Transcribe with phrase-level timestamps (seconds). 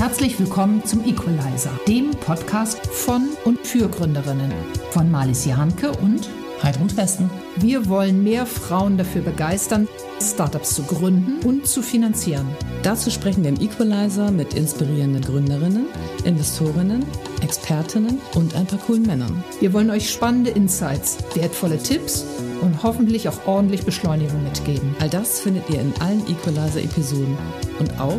[0.00, 4.50] Herzlich willkommen zum Equalizer, dem Podcast von und für Gründerinnen
[4.92, 6.26] von Marlies Jahnke und
[6.62, 7.28] Heidrun Westen.
[7.56, 9.88] Wir wollen mehr Frauen dafür begeistern,
[10.18, 12.48] Startups zu gründen und zu finanzieren.
[12.82, 15.84] Dazu sprechen wir im Equalizer mit inspirierenden Gründerinnen,
[16.24, 17.04] Investorinnen,
[17.42, 19.44] Expertinnen und ein paar coolen Männern.
[19.60, 22.24] Wir wollen euch spannende Insights, wertvolle Tipps
[22.60, 24.94] und hoffentlich auch ordentlich Beschleunigung mitgeben.
[25.00, 27.36] All das findet ihr in allen Equalizer-Episoden
[27.78, 28.18] und auch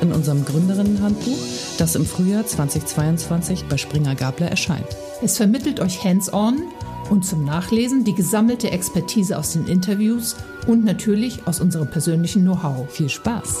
[0.00, 1.38] in unserem Gründerinnenhandbuch,
[1.78, 4.86] das im Frühjahr 2022 bei Springer Gabler erscheint.
[5.22, 6.62] Es vermittelt euch hands-on
[7.10, 12.90] und zum Nachlesen die gesammelte Expertise aus den Interviews und natürlich aus unserem persönlichen Know-how.
[12.90, 13.60] Viel Spaß!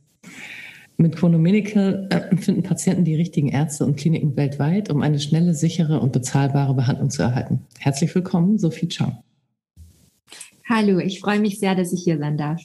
[0.97, 5.99] Mit Chronomedical äh, finden Patienten die richtigen Ärzte und Kliniken weltweit, um eine schnelle, sichere
[5.99, 7.61] und bezahlbare Behandlung zu erhalten.
[7.79, 9.19] Herzlich willkommen, Sophie Chang.
[10.67, 12.61] Hallo, ich freue mich sehr, dass ich hier sein darf.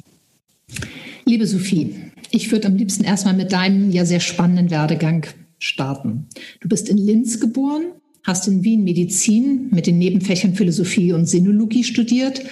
[1.25, 1.95] Liebe Sophie,
[2.31, 5.27] ich würde am liebsten erstmal mit deinem ja sehr spannenden Werdegang
[5.59, 6.29] starten.
[6.61, 7.93] Du bist in Linz geboren,
[8.25, 12.43] hast in Wien Medizin mit den Nebenfächern Philosophie und Sinologie studiert,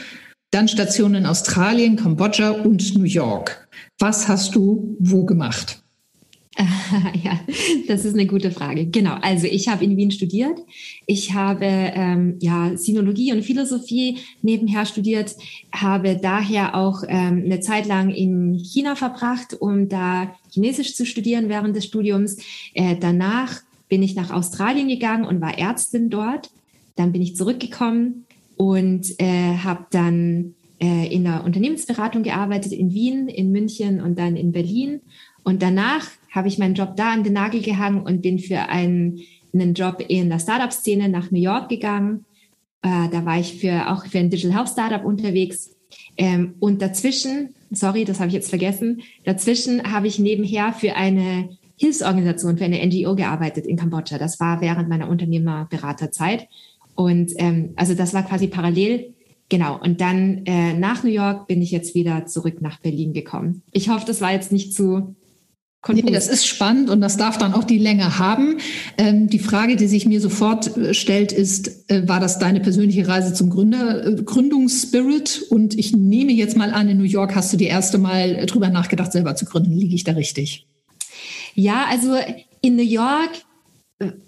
[0.51, 3.69] dann Stationen in Australien, Kambodscha und New York.
[3.99, 5.83] Was hast du wo gemacht?
[7.23, 7.39] ja,
[7.87, 8.87] das ist eine gute Frage.
[8.87, 10.59] Genau, also ich habe in Wien studiert.
[11.07, 15.37] Ich habe ähm, ja Sinologie und Philosophie nebenher studiert,
[15.73, 21.49] habe daher auch ähm, eine Zeit lang in China verbracht, um da Chinesisch zu studieren
[21.49, 22.39] während des Studiums.
[22.75, 26.51] Äh, danach bin ich nach Australien gegangen und war Ärztin dort.
[26.97, 33.29] Dann bin ich zurückgekommen und äh, habe dann äh, in der Unternehmensberatung gearbeitet in Wien,
[33.29, 35.01] in München und dann in Berlin.
[35.45, 39.21] Und danach habe ich meinen Job da an den Nagel gehangen und bin für einen,
[39.53, 42.25] einen Job in der Startup-Szene nach New York gegangen.
[42.83, 45.77] Äh, da war ich für, auch für ein Digital Health Startup unterwegs.
[46.17, 51.51] Ähm, und dazwischen, sorry, das habe ich jetzt vergessen, dazwischen habe ich nebenher für eine
[51.77, 54.19] Hilfsorganisation, für eine NGO gearbeitet in Kambodscha.
[54.19, 56.47] Das war während meiner Unternehmerberaterzeit.
[56.95, 59.15] Und ähm, also das war quasi parallel.
[59.49, 59.81] Genau.
[59.81, 63.63] Und dann äh, nach New York bin ich jetzt wieder zurück nach Berlin gekommen.
[63.73, 65.17] Ich hoffe, das war jetzt nicht zu
[65.89, 68.59] Nee, das ist spannend und das darf dann auch die Länge haben.
[68.99, 73.09] Ähm, die Frage, die sich mir sofort äh, stellt, ist, äh, war das deine persönliche
[73.09, 75.47] Reise zum Gründer, äh, Gründungsspirit?
[75.49, 78.69] Und ich nehme jetzt mal an, in New York hast du die erste Mal drüber
[78.69, 79.73] nachgedacht, selber zu gründen.
[79.73, 80.67] Liege ich da richtig?
[81.55, 82.15] Ja, also
[82.61, 83.31] in New York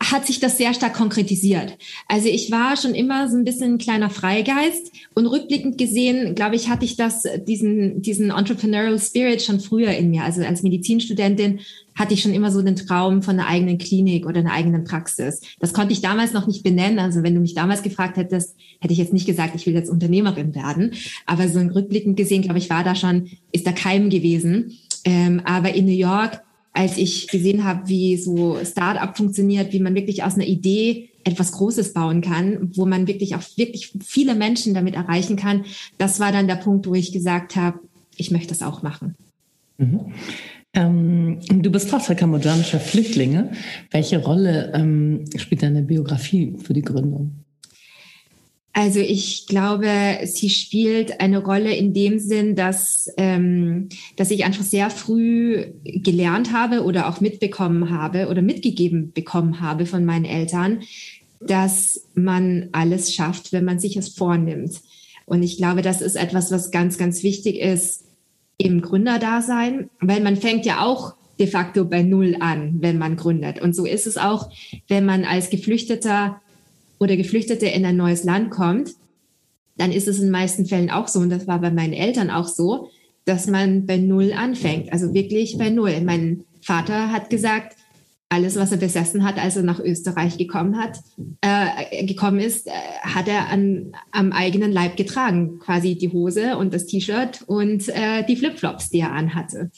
[0.01, 1.79] hat sich das sehr stark konkretisiert.
[2.07, 6.57] Also ich war schon immer so ein bisschen ein kleiner Freigeist und rückblickend gesehen, glaube
[6.57, 10.25] ich, hatte ich das, diesen, diesen Entrepreneurial Spirit schon früher in mir.
[10.25, 11.61] Also als Medizinstudentin
[11.95, 15.41] hatte ich schon immer so den Traum von einer eigenen Klinik oder einer eigenen Praxis.
[15.59, 16.99] Das konnte ich damals noch nicht benennen.
[16.99, 19.91] Also wenn du mich damals gefragt hättest, hätte ich jetzt nicht gesagt, ich will jetzt
[19.91, 20.93] Unternehmerin werden.
[21.25, 24.79] Aber so rückblickend gesehen, glaube ich, war da schon, ist da Keim gewesen.
[25.05, 26.43] Ähm, aber in New York
[26.73, 31.53] als ich gesehen habe, wie so Startup funktioniert, wie man wirklich aus einer Idee etwas
[31.53, 35.65] Großes bauen kann, wo man wirklich auch wirklich viele Menschen damit erreichen kann.
[35.99, 37.79] Das war dann der Punkt, wo ich gesagt habe,
[38.17, 39.15] ich möchte das auch machen.
[39.79, 40.13] Mhm.
[40.75, 43.53] Ähm, du bist Tochter kambodschanischer Flüchtlinge.
[43.91, 47.33] Welche Rolle ähm, spielt deine Biografie für die Gründung?
[48.75, 54.65] Also ich glaube, sie spielt eine Rolle in dem Sinn, dass, ähm, dass ich einfach
[54.65, 60.81] sehr früh gelernt habe oder auch mitbekommen habe oder mitgegeben bekommen habe von meinen Eltern,
[61.41, 64.81] dass man alles schafft, wenn man sich es vornimmt.
[65.27, 68.05] Und ich glaube, das ist etwas, was ganz, ganz wichtig ist
[68.57, 73.61] im Gründerdasein, weil man fängt ja auch de facto bei Null an, wenn man gründet.
[73.61, 74.51] Und so ist es auch,
[74.89, 76.42] wenn man als Geflüchteter
[77.03, 78.95] oder Geflüchtete in ein neues Land kommt,
[79.77, 82.31] dann ist es in den meisten Fällen auch so, und das war bei meinen Eltern
[82.31, 82.91] auch so,
[83.25, 86.01] dass man bei Null anfängt, also wirklich bei Null.
[86.03, 87.77] Mein Vater hat gesagt,
[88.29, 90.99] alles, was er besessen hat, als er nach Österreich gekommen hat,
[91.43, 92.71] äh, gekommen ist, äh,
[93.03, 98.25] hat er an, am eigenen Leib getragen, quasi die Hose und das T-Shirt und äh,
[98.27, 99.71] die Flipflops, die er anhatte.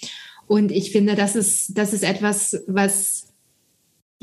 [0.47, 3.34] Und ich finde, das ist, das ist etwas, was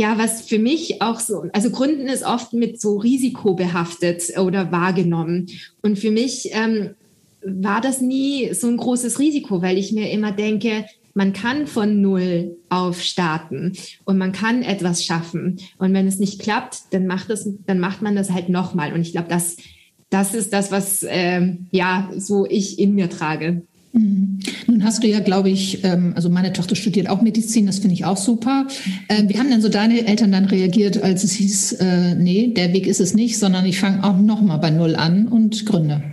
[0.02, 4.72] ja, was für mich auch so, also Gründen ist oft mit so Risiko behaftet oder
[4.72, 5.46] wahrgenommen.
[5.84, 6.96] Und für mich ähm,
[7.46, 12.02] war das nie so ein großes Risiko, weil ich mir immer denke, man kann von
[12.02, 15.60] Null auf starten und man kann etwas schaffen.
[15.78, 18.94] Und wenn es nicht klappt, dann macht, es, dann macht man das halt nochmal.
[18.94, 19.58] Und ich glaube, das,
[20.10, 23.62] das ist das, was äh, ja so ich in mir trage.
[23.94, 24.40] Mhm.
[24.68, 27.94] Nun hast du ja, glaube ich, ähm, also meine Tochter studiert auch Medizin, das finde
[27.94, 28.68] ich auch super.
[29.10, 32.74] Ähm, wie haben denn so deine Eltern dann reagiert, als es hieß, äh, nee, der
[32.74, 36.04] Weg ist es nicht, sondern ich fange auch nochmal bei Null an und gründe?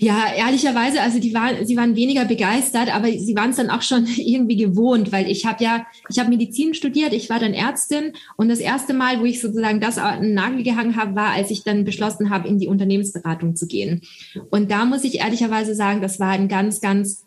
[0.00, 3.82] Ja, ehrlicherweise, also die waren, sie waren weniger begeistert, aber sie waren es dann auch
[3.82, 8.12] schon irgendwie gewohnt, weil ich habe ja, ich habe Medizin studiert, ich war dann Ärztin
[8.36, 11.50] und das erste Mal, wo ich sozusagen das an den Nagel gehangen habe, war, als
[11.50, 14.02] ich dann beschlossen habe, in die Unternehmensberatung zu gehen.
[14.50, 17.24] Und da muss ich ehrlicherweise sagen, das war ein ganz, ganz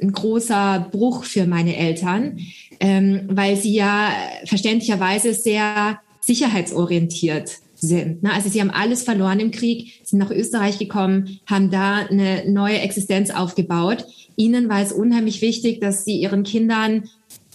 [0.00, 2.38] ein großer Bruch für meine Eltern,
[2.80, 4.10] ähm, weil sie ja
[4.46, 8.22] verständlicherweise sehr sicherheitsorientiert sind.
[8.22, 8.32] Ne?
[8.32, 12.80] Also sie haben alles verloren im Krieg, sind nach Österreich gekommen, haben da eine neue
[12.80, 14.04] Existenz aufgebaut.
[14.36, 17.04] Ihnen war es unheimlich wichtig, dass sie ihren Kindern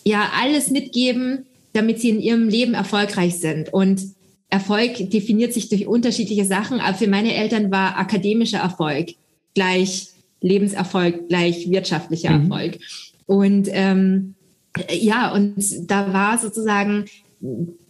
[0.03, 3.73] ja alles mitgeben, damit sie in ihrem Leben erfolgreich sind.
[3.73, 4.01] Und
[4.49, 9.11] Erfolg definiert sich durch unterschiedliche Sachen, aber für meine Eltern war akademischer Erfolg
[9.53, 10.09] gleich
[10.41, 12.43] Lebenserfolg, gleich wirtschaftlicher mhm.
[12.51, 12.79] Erfolg.
[13.25, 14.35] Und ähm,
[14.89, 15.55] ja, und
[15.89, 17.05] da war sozusagen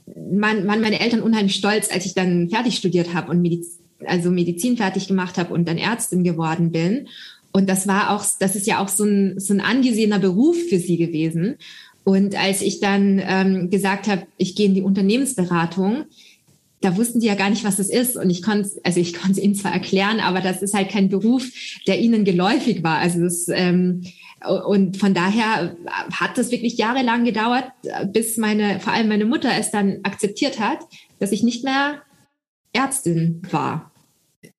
[0.06, 4.78] waren meine Eltern unheimlich stolz, als ich dann fertig studiert habe und Mediz also Medizin
[4.78, 7.08] fertig gemacht habe und dann Ärztin geworden bin.
[7.52, 10.80] Und das war auch, das ist ja auch so ein, so ein angesehener Beruf für
[10.80, 11.56] sie gewesen.
[12.04, 16.06] Und als ich dann ähm, gesagt habe, ich gehe in die Unternehmensberatung,
[16.80, 18.18] da wussten die ja gar nicht, was das ist.
[18.18, 21.10] Und ich konnte, also ich konnte es ihnen zwar erklären, aber das ist halt kein
[21.10, 21.48] Beruf,
[21.86, 22.98] der ihnen geläufig war.
[22.98, 24.04] Also das, ähm,
[24.48, 25.76] und von daher
[26.14, 27.66] hat das wirklich jahrelang gedauert,
[28.08, 30.80] bis meine, vor allem meine Mutter es dann akzeptiert hat,
[31.20, 32.02] dass ich nicht mehr
[32.74, 33.92] Ärztin war.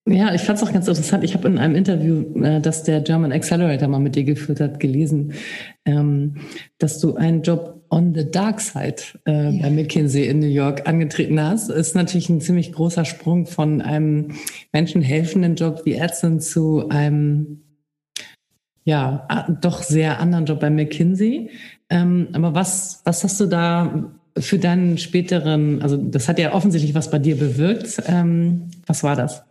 [0.05, 1.23] Ja, ich fand es auch ganz interessant.
[1.23, 4.79] Ich habe in einem Interview, äh, das der German Accelerator mal mit dir geführt hat,
[4.79, 5.33] gelesen,
[5.85, 6.35] ähm,
[6.77, 8.95] dass du einen Job on the dark side
[9.25, 9.61] äh, ja.
[9.61, 11.69] bei McKinsey in New York angetreten hast.
[11.69, 14.35] Ist natürlich ein ziemlich großer Sprung von einem
[14.73, 17.62] menschenhelfenden Job wie Ärztin zu einem
[18.85, 21.49] ja, doch sehr anderen Job bei McKinsey.
[21.89, 26.95] Ähm, aber was, was hast du da für deinen späteren, also das hat ja offensichtlich
[26.95, 28.01] was bei dir bewirkt.
[28.07, 29.43] Ähm, was war das?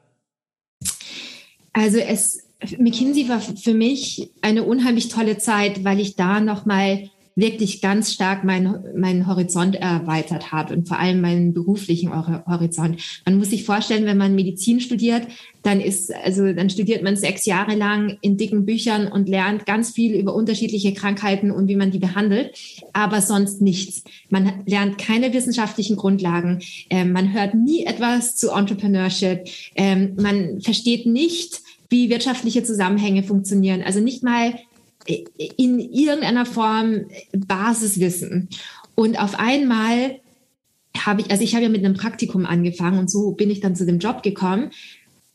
[1.73, 2.49] Also es,
[2.79, 8.45] McKinsey war für mich eine unheimlich tolle Zeit, weil ich da nochmal wirklich ganz stark
[8.45, 13.01] meinen mein Horizont erweitert habe und vor allem meinen beruflichen Horizont.
[13.25, 15.27] Man muss sich vorstellen, wenn man Medizin studiert,
[15.63, 19.91] dann ist, also dann studiert man sechs Jahre lang in dicken Büchern und lernt ganz
[19.91, 22.53] viel über unterschiedliche Krankheiten und wie man die behandelt,
[22.93, 24.03] aber sonst nichts.
[24.29, 26.61] Man lernt keine wissenschaftlichen Grundlagen,
[26.91, 33.83] ähm, man hört nie etwas zu Entrepreneurship, ähm, man versteht nicht, wie wirtschaftliche Zusammenhänge funktionieren.
[33.83, 34.55] Also nicht mal
[35.07, 38.49] in irgendeiner Form Basiswissen.
[38.95, 40.21] Und auf einmal
[40.99, 43.77] habe ich, also ich habe ja mit einem Praktikum angefangen und so bin ich dann
[43.77, 44.71] zu dem Job gekommen.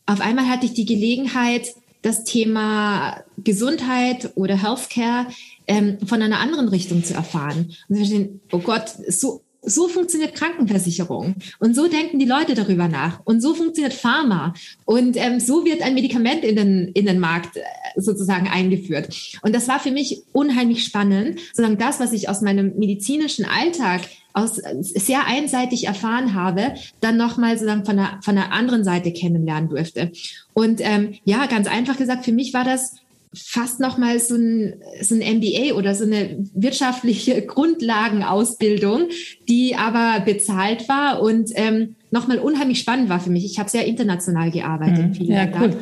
[0.06, 5.26] Auf einmal hatte ich die Gelegenheit, das Thema Gesundheit oder Healthcare
[5.66, 7.74] ähm, von einer anderen Richtung zu erfahren.
[7.88, 12.88] Und zu verstehen, oh Gott, so so funktioniert Krankenversicherung und so denken die Leute darüber
[12.88, 17.18] nach und so funktioniert Pharma und ähm, so wird ein Medikament in den, in den
[17.18, 17.62] Markt äh,
[17.96, 19.14] sozusagen eingeführt.
[19.42, 24.02] Und das war für mich unheimlich spannend, sozusagen das, was ich aus meinem medizinischen Alltag
[24.32, 29.12] aus, äh, sehr einseitig erfahren habe, dann nochmal sozusagen von der, von der anderen Seite
[29.12, 30.12] kennenlernen durfte.
[30.54, 32.96] Und ähm, ja, ganz einfach gesagt, für mich war das
[33.34, 39.08] fast nochmal so ein, so ein MBA oder so eine wirtschaftliche Grundlagenausbildung,
[39.48, 43.44] die aber bezahlt war und ähm, nochmal unheimlich spannend war für mich.
[43.44, 45.20] Ich habe sehr international gearbeitet.
[45.20, 45.26] Mhm.
[45.26, 45.76] Ja, cool.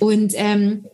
[0.00, 0.84] Und ähm,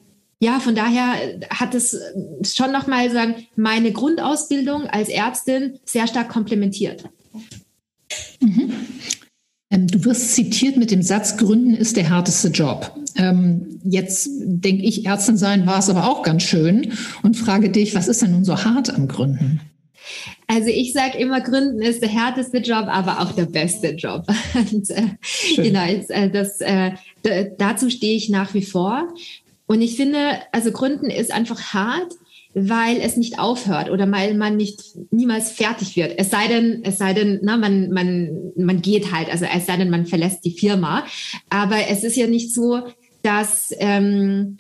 [0.41, 1.97] ja, von daher hat es
[2.43, 7.05] schon nochmal sagen, meine Grundausbildung als Ärztin sehr stark komplementiert.
[8.41, 8.73] Mhm.
[9.73, 12.95] Ähm, du wirst zitiert mit dem Satz, Gründen ist der härteste Job.
[13.17, 17.95] Ähm, jetzt denke ich, Ärztin sein war es aber auch ganz schön und frage dich,
[17.95, 19.61] was ist denn nun so hart am Gründen?
[20.47, 24.27] Also ich sage immer, Gründen ist der härteste Job, aber auch der beste Job.
[24.55, 25.05] Und, äh,
[25.57, 26.93] genau, äh, das, äh,
[27.57, 29.09] dazu stehe ich nach wie vor.
[29.67, 30.19] Und ich finde,
[30.51, 32.13] also Gründen ist einfach hart,
[32.55, 34.81] weil es nicht aufhört oder weil man nicht
[35.11, 36.15] niemals fertig wird.
[36.19, 39.77] Es sei denn, es sei denn, na, man, man, man geht halt, also es sei
[39.77, 41.05] denn, man verlässt die Firma.
[41.49, 42.83] Aber es ist ja nicht so,
[43.23, 44.59] dass ähm,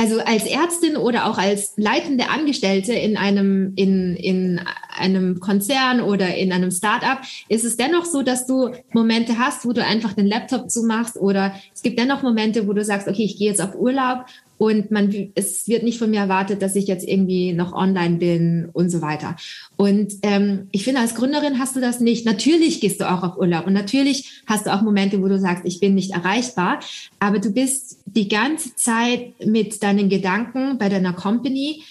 [0.00, 4.60] also als Ärztin oder auch als leitende Angestellte in einem, in, in
[4.96, 7.18] einem Konzern oder in einem Startup
[7.48, 11.52] ist es dennoch so, dass du Momente hast, wo du einfach den Laptop zumachst oder
[11.74, 14.26] es gibt dennoch Momente, wo du sagst, okay, ich gehe jetzt auf Urlaub
[14.58, 18.68] und man, es wird nicht von mir erwartet, dass ich jetzt irgendwie noch online bin
[18.72, 19.36] und so weiter.
[19.76, 22.26] Und ähm, ich finde, als Gründerin hast du das nicht.
[22.26, 25.64] Natürlich gehst du auch auf Urlaub und natürlich hast du auch Momente, wo du sagst,
[25.64, 26.80] ich bin nicht erreichbar,
[27.20, 31.84] aber du bist die ganze Zeit mit deinen Gedanken bei deiner Company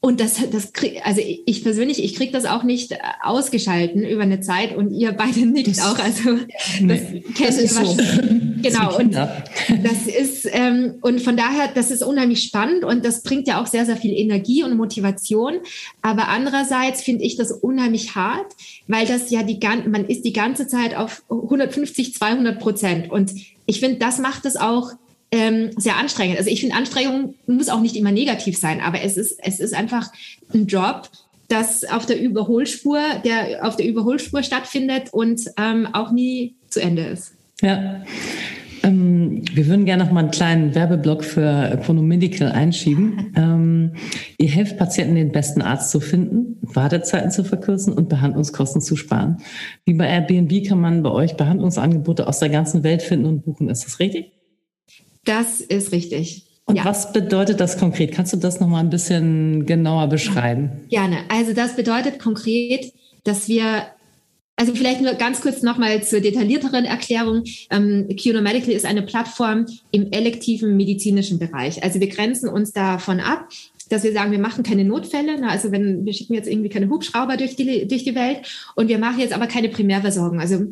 [0.00, 4.40] und das, das krieg, also ich persönlich, ich kriege das auch nicht ausgeschalten über eine
[4.40, 5.98] Zeit und ihr beide nickt das, auch.
[5.98, 7.96] Also das nee, kennt das ist so.
[8.72, 8.96] Genau.
[8.98, 13.60] Und das ist ähm, und von daher, das ist unheimlich spannend und das bringt ja
[13.60, 15.54] auch sehr, sehr viel Energie und Motivation.
[16.02, 18.52] Aber andererseits finde ich das unheimlich hart,
[18.88, 23.32] weil das ja die ganze, man ist die ganze Zeit auf 150, 200 Prozent und
[23.66, 24.92] ich finde, das macht es auch
[25.32, 26.38] ähm, sehr anstrengend.
[26.38, 29.74] Also ich finde, Anstrengung muss auch nicht immer negativ sein, aber es ist, es ist
[29.74, 30.10] einfach
[30.54, 31.10] ein Job,
[31.48, 37.06] das auf der Überholspur, der auf der Überholspur stattfindet und ähm, auch nie zu Ende
[37.06, 37.35] ist.
[37.62, 38.02] Ja.
[38.82, 43.32] Ähm, wir würden gerne noch mal einen kleinen Werbeblock für Chronomedical einschieben.
[43.36, 43.92] Ähm,
[44.38, 49.42] ihr helft Patienten, den besten Arzt zu finden, Wartezeiten zu verkürzen und Behandlungskosten zu sparen.
[49.84, 53.68] Wie bei Airbnb kann man bei euch Behandlungsangebote aus der ganzen Welt finden und buchen.
[53.68, 54.32] Ist das richtig?
[55.26, 56.46] Das ist richtig.
[56.64, 56.84] Und ja.
[56.86, 58.12] was bedeutet das konkret?
[58.12, 60.70] Kannst du das noch mal ein bisschen genauer beschreiben?
[60.88, 61.18] Gerne.
[61.28, 62.92] Also das bedeutet konkret,
[63.24, 63.82] dass wir
[64.56, 67.44] also vielleicht nur ganz kurz nochmal zur detaillierteren Erklärung.
[67.70, 71.82] Ähm, QNO Medical ist eine Plattform im elektiven medizinischen Bereich.
[71.84, 73.48] Also wir grenzen uns davon ab,
[73.90, 75.36] dass wir sagen, wir machen keine Notfälle.
[75.38, 78.88] Na, also wenn wir schicken jetzt irgendwie keine Hubschrauber durch die, durch die Welt und
[78.88, 80.40] wir machen jetzt aber keine Primärversorgung.
[80.40, 80.66] Also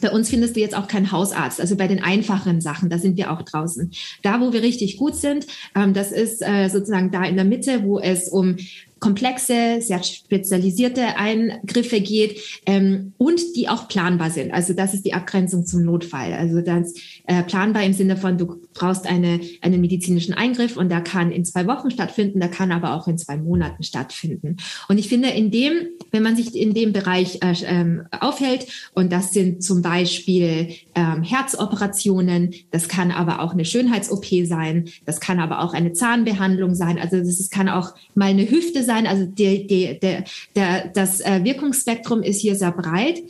[0.00, 3.16] bei uns findest du jetzt auch keinen Hausarzt, also bei den einfacheren Sachen, da sind
[3.16, 3.92] wir auch draußen.
[4.22, 7.84] Da, wo wir richtig gut sind, ähm, das ist äh, sozusagen da in der Mitte,
[7.84, 8.56] wo es um
[9.04, 14.50] komplexe, sehr spezialisierte Eingriffe geht ähm, und die auch planbar sind.
[14.50, 16.32] Also das ist die Abgrenzung zum Notfall.
[16.32, 16.94] Also das
[17.26, 21.44] äh, planbar im Sinne von, du brauchst eine, einen medizinischen Eingriff und der kann in
[21.44, 24.56] zwei Wochen stattfinden, der kann aber auch in zwei Monaten stattfinden.
[24.88, 25.72] Und ich finde, in dem,
[26.10, 31.22] wenn man sich in dem Bereich äh, ähm, aufhält, und das sind zum Beispiel ähm,
[31.22, 36.98] Herzoperationen, das kann aber auch eine Schönheits-OP sein, das kann aber auch eine Zahnbehandlung sein,
[36.98, 39.06] also das kann auch mal eine Hüfte sein, sein.
[39.06, 40.24] Also die, die, der,
[40.54, 43.22] der, das äh, Wirkungsspektrum ist hier sehr breit.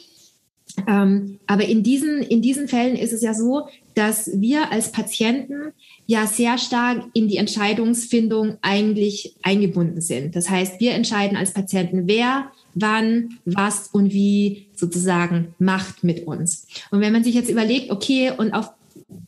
[0.89, 5.73] Ähm, aber in diesen, in diesen Fällen ist es ja so, dass wir als Patienten
[6.07, 10.35] ja sehr stark in die Entscheidungsfindung eigentlich eingebunden sind.
[10.35, 16.67] Das heißt, wir entscheiden als Patienten, wer, wann, was und wie sozusagen macht mit uns.
[16.91, 18.71] Und wenn man sich jetzt überlegt, okay, und auf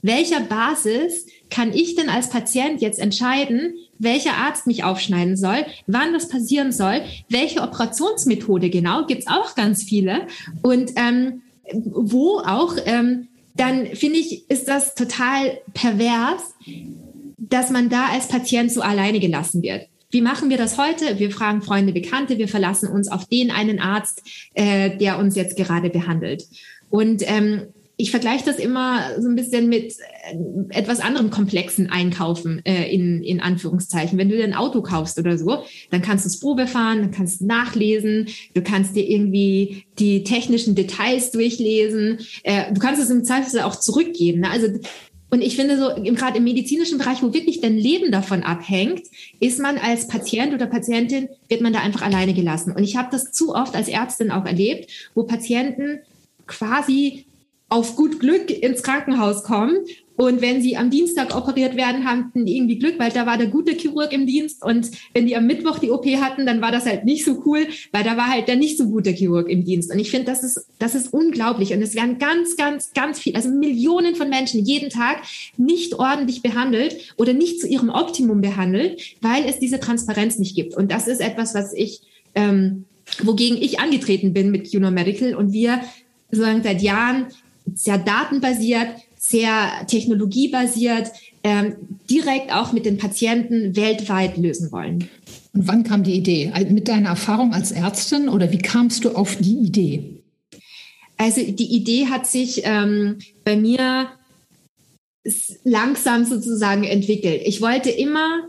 [0.02, 6.12] welcher Basis kann ich denn als Patient jetzt entscheiden, welcher Arzt mich aufschneiden soll, wann
[6.12, 10.26] das passieren soll, welche Operationsmethode genau, gibt's auch ganz viele.
[10.62, 16.54] Und ähm, wo auch, ähm, dann finde ich, ist das total pervers,
[17.38, 19.88] dass man da als Patient so alleine gelassen wird.
[20.10, 21.18] Wie machen wir das heute?
[21.18, 24.22] Wir fragen Freunde, Bekannte, wir verlassen uns auf den einen Arzt,
[24.54, 26.44] äh, der uns jetzt gerade behandelt.
[26.90, 27.66] Und ähm,
[27.98, 33.22] ich vergleiche das immer so ein bisschen mit äh, etwas anderem komplexen Einkaufen äh, in,
[33.22, 34.18] in Anführungszeichen.
[34.18, 37.10] Wenn du dir ein Auto kaufst oder so, dann kannst du es Probe fahren, dann
[37.10, 43.08] kannst du nachlesen, du kannst dir irgendwie die technischen Details durchlesen, äh, du kannst es
[43.08, 44.40] im Zweifel auch zurückgeben.
[44.40, 44.50] Ne?
[44.50, 44.68] Also
[45.28, 49.02] und ich finde so, gerade im medizinischen Bereich, wo wirklich dein Leben davon abhängt,
[49.40, 52.72] ist man als Patient oder Patientin, wird man da einfach alleine gelassen.
[52.72, 55.98] Und ich habe das zu oft als Ärztin auch erlebt, wo Patienten
[56.46, 57.25] quasi
[57.68, 59.78] auf gut Glück ins Krankenhaus kommen.
[60.16, 63.48] Und wenn sie am Dienstag operiert werden, haben die irgendwie Glück, weil da war der
[63.48, 64.64] gute Chirurg im Dienst.
[64.64, 67.66] Und wenn die am Mittwoch die OP hatten, dann war das halt nicht so cool,
[67.92, 69.92] weil da war halt der nicht so gute Chirurg im Dienst.
[69.92, 71.74] Und ich finde, das ist, das ist unglaublich.
[71.74, 75.22] Und es werden ganz, ganz, ganz viel, also Millionen von Menschen jeden Tag
[75.58, 80.74] nicht ordentlich behandelt oder nicht zu ihrem Optimum behandelt, weil es diese Transparenz nicht gibt.
[80.74, 82.00] Und das ist etwas, was ich,
[82.34, 82.86] ähm,
[83.22, 85.82] wogegen ich angetreten bin mit Juno Medical und wir
[86.30, 87.26] sozusagen seit Jahren
[87.74, 91.10] sehr datenbasiert, sehr technologiebasiert,
[91.42, 91.76] ähm,
[92.10, 95.08] direkt auch mit den Patienten weltweit lösen wollen.
[95.52, 96.52] Und wann kam die Idee?
[96.68, 100.22] Mit deiner Erfahrung als Ärztin oder wie kamst du auf die Idee?
[101.16, 104.08] Also die Idee hat sich ähm, bei mir
[105.64, 107.42] langsam sozusagen entwickelt.
[107.44, 108.42] Ich wollte immer,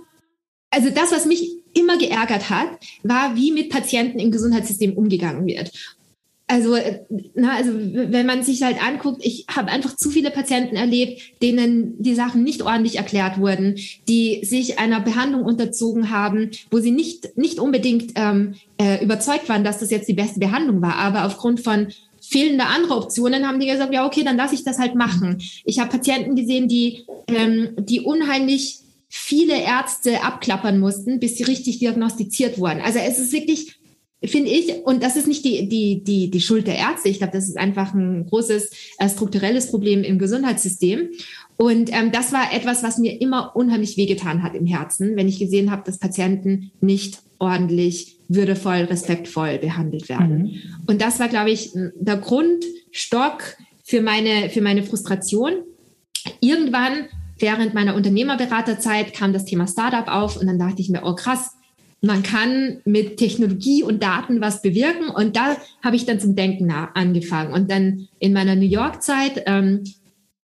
[0.69, 2.67] also das, was mich immer geärgert hat,
[3.03, 5.71] war, wie mit Patienten im Gesundheitssystem umgegangen wird.
[6.49, 7.01] Also, äh,
[7.35, 12.01] na, also wenn man sich halt anguckt, ich habe einfach zu viele Patienten erlebt, denen
[12.01, 13.75] die Sachen nicht ordentlich erklärt wurden,
[14.07, 19.65] die sich einer Behandlung unterzogen haben, wo sie nicht nicht unbedingt ähm, äh, überzeugt waren,
[19.65, 21.87] dass das jetzt die beste Behandlung war, aber aufgrund von
[22.21, 25.41] fehlender andere Optionen haben die gesagt, ja okay, dann lasse ich das halt machen.
[25.65, 31.79] Ich habe Patienten gesehen, die ähm, die unheimlich viele Ärzte abklappern mussten, bis sie richtig
[31.79, 32.81] diagnostiziert wurden.
[32.81, 33.76] Also es ist wirklich
[34.23, 37.33] finde ich, und das ist nicht die, die, die, die Schuld der Ärzte, ich glaube,
[37.33, 41.09] das ist einfach ein großes äh, strukturelles Problem im Gesundheitssystem.
[41.57, 45.39] Und ähm, das war etwas, was mir immer unheimlich wehgetan hat im Herzen, wenn ich
[45.39, 50.37] gesehen habe, dass Patienten nicht ordentlich, würdevoll, respektvoll behandelt werden.
[50.37, 50.61] Mhm.
[50.87, 53.43] Und das war, glaube ich, der Grundstock
[53.83, 55.53] für meine, für meine Frustration.
[56.41, 57.07] Irgendwann
[57.39, 61.56] während meiner Unternehmerberaterzeit kam das Thema Startup auf und dann dachte ich mir, oh krass,
[62.07, 65.09] man kann mit Technologie und Daten was bewirken.
[65.09, 67.53] Und da habe ich dann zum Denken angefangen.
[67.53, 69.83] Und dann in meiner New York-Zeit ähm,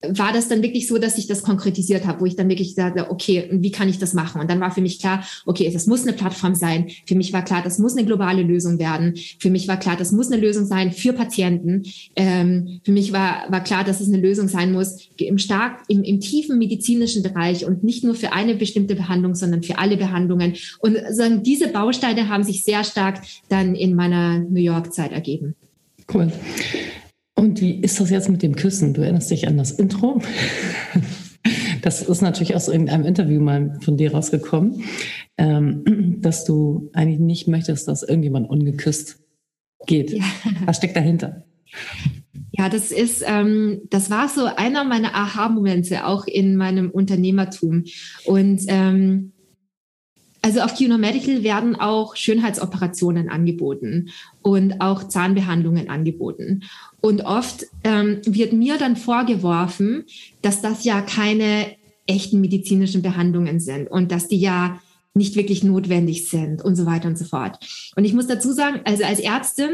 [0.00, 3.10] war das dann wirklich so, dass ich das konkretisiert habe, wo ich dann wirklich sagte,
[3.10, 4.40] okay, wie kann ich das machen?
[4.40, 6.88] Und dann war für mich klar, okay, das muss eine Plattform sein.
[7.06, 9.14] Für mich war klar, das muss eine globale Lösung werden.
[9.40, 11.82] Für mich war klar, das muss eine Lösung sein für Patienten.
[12.14, 16.04] Ähm, für mich war, war klar, dass es eine Lösung sein muss im stark, im,
[16.04, 20.54] im tiefen medizinischen Bereich und nicht nur für eine bestimmte Behandlung, sondern für alle Behandlungen.
[20.78, 25.56] Und sagen, diese Bausteine haben sich sehr stark dann in meiner New York Zeit ergeben.
[26.12, 26.32] Cool.
[27.38, 28.94] Und wie ist das jetzt mit dem Küssen?
[28.94, 30.20] Du erinnerst dich an das Intro?
[31.80, 34.82] Das ist natürlich aus irgendeinem Interview mal von dir rausgekommen,
[35.38, 39.20] ähm, dass du eigentlich nicht möchtest, dass irgendjemand ungeküsst
[39.86, 40.10] geht.
[40.10, 40.24] Ja.
[40.66, 41.44] Was steckt dahinter?
[42.50, 47.84] Ja, das ist, ähm, das war so einer meiner Aha-Momente auch in meinem Unternehmertum.
[48.26, 49.32] Und ähm,
[50.48, 54.08] also auf QNO Medical werden auch Schönheitsoperationen angeboten
[54.40, 56.62] und auch Zahnbehandlungen angeboten.
[57.02, 60.06] Und oft ähm, wird mir dann vorgeworfen,
[60.40, 61.66] dass das ja keine
[62.06, 64.80] echten medizinischen Behandlungen sind und dass die ja
[65.12, 67.58] nicht wirklich notwendig sind und so weiter und so fort.
[67.94, 69.68] Und ich muss dazu sagen, also als Ärztin,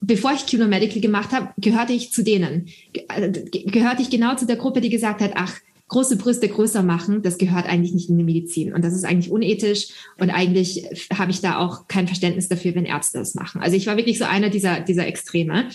[0.00, 2.68] bevor ich QNO Medical gemacht habe, gehörte ich zu denen.
[2.92, 5.58] Äh, gehörte ich genau zu der Gruppe, die gesagt hat, ach,
[5.94, 8.74] große Brüste größer machen, das gehört eigentlich nicht in die Medizin.
[8.74, 9.90] Und das ist eigentlich unethisch.
[10.18, 13.60] Und eigentlich habe ich da auch kein Verständnis dafür, wenn Ärzte das machen.
[13.60, 15.68] Also ich war wirklich so einer dieser, dieser Extreme.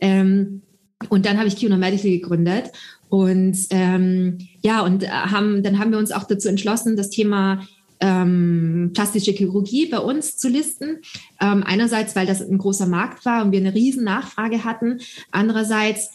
[0.00, 0.62] Ähm,
[1.10, 2.72] und dann habe ich QNO Medical gegründet.
[3.10, 7.60] Und ähm, ja, und haben, dann haben wir uns auch dazu entschlossen, das Thema
[8.00, 11.00] ähm, plastische Chirurgie bei uns zu listen.
[11.38, 15.00] Ähm, einerseits, weil das ein großer Markt war und wir eine riesen Nachfrage hatten.
[15.32, 16.12] Andererseits,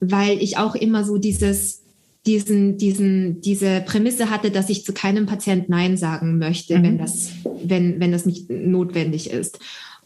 [0.00, 1.83] weil ich auch immer so dieses
[2.26, 6.82] diesen, diesen, diese Prämisse hatte, dass ich zu keinem Patient Nein sagen möchte, mhm.
[6.82, 7.30] wenn das,
[7.62, 9.58] wenn, wenn das nicht notwendig ist.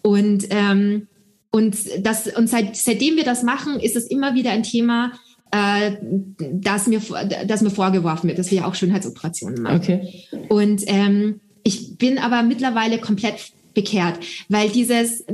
[0.03, 1.07] Und, ähm,
[1.51, 5.13] und das, und seit, seitdem wir das machen, ist es immer wieder ein Thema,
[5.51, 5.93] äh,
[6.53, 7.01] das mir,
[7.47, 9.77] das mir vorgeworfen wird, dass wir ja auch Schönheitsoperationen machen.
[9.77, 10.25] Okay.
[10.49, 15.25] Und ähm, ich bin aber mittlerweile komplett bekehrt, weil dieses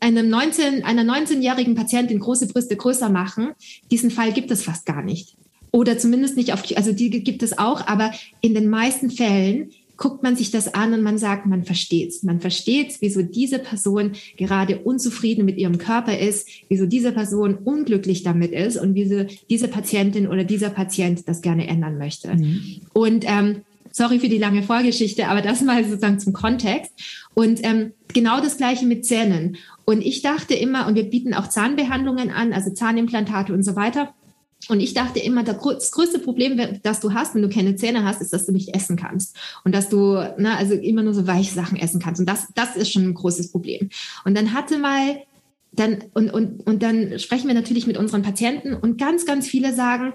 [0.00, 3.52] einem 19, einer 19-jährigen Patientin große Brüste größer machen,
[3.90, 5.36] diesen Fall gibt es fast gar nicht
[5.74, 10.22] oder zumindest nicht auf, also die gibt es auch, aber in den meisten Fällen guckt
[10.22, 12.22] man sich das an und man sagt, man versteht's.
[12.22, 18.22] Man versteht's, wieso diese Person gerade unzufrieden mit ihrem Körper ist, wieso diese Person unglücklich
[18.22, 22.32] damit ist und wieso diese Patientin oder dieser Patient das gerne ändern möchte.
[22.32, 22.80] Mhm.
[22.92, 26.92] Und ähm, sorry für die lange Vorgeschichte, aber das mal sozusagen zum Kontext.
[27.34, 29.56] Und ähm, genau das gleiche mit Zähnen.
[29.86, 34.14] Und ich dachte immer, und wir bieten auch Zahnbehandlungen an, also Zahnimplantate und so weiter.
[34.68, 38.20] Und ich dachte immer, das größte Problem, das du hast, wenn du keine Zähne hast,
[38.20, 39.36] ist, dass du nicht essen kannst.
[39.64, 42.20] Und dass du, ne, also immer nur so weiche Sachen essen kannst.
[42.20, 43.90] Und das, das ist schon ein großes Problem.
[44.24, 45.20] Und dann hatte mal,
[45.72, 49.74] dann, und, und, und dann sprechen wir natürlich mit unseren Patienten und ganz, ganz viele
[49.74, 50.14] sagen,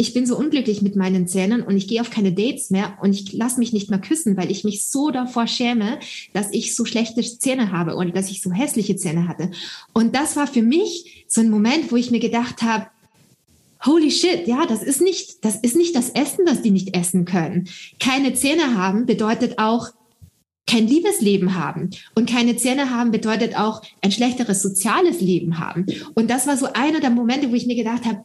[0.00, 3.12] ich bin so unglücklich mit meinen Zähnen und ich gehe auf keine Dates mehr und
[3.12, 5.98] ich lasse mich nicht mehr küssen, weil ich mich so davor schäme,
[6.32, 9.50] dass ich so schlechte Zähne habe und dass ich so hässliche Zähne hatte.
[9.92, 12.86] Und das war für mich so ein Moment, wo ich mir gedacht habe,
[13.84, 17.24] holy shit, ja, das ist nicht, das ist nicht das Essen, das die nicht essen
[17.24, 17.68] können.
[17.98, 19.88] Keine Zähne haben bedeutet auch
[20.66, 21.90] kein Liebesleben haben.
[22.14, 25.86] Und keine Zähne haben bedeutet auch ein schlechteres soziales Leben haben.
[26.14, 28.24] Und das war so einer der Momente, wo ich mir gedacht habe,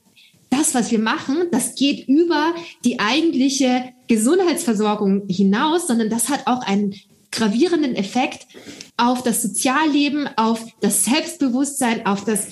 [0.52, 6.62] das, was wir machen, das geht über die eigentliche Gesundheitsversorgung hinaus, sondern das hat auch
[6.62, 6.96] einen
[7.32, 8.48] gravierenden Effekt
[8.96, 12.50] auf das Sozialleben, auf das Selbstbewusstsein, auf das,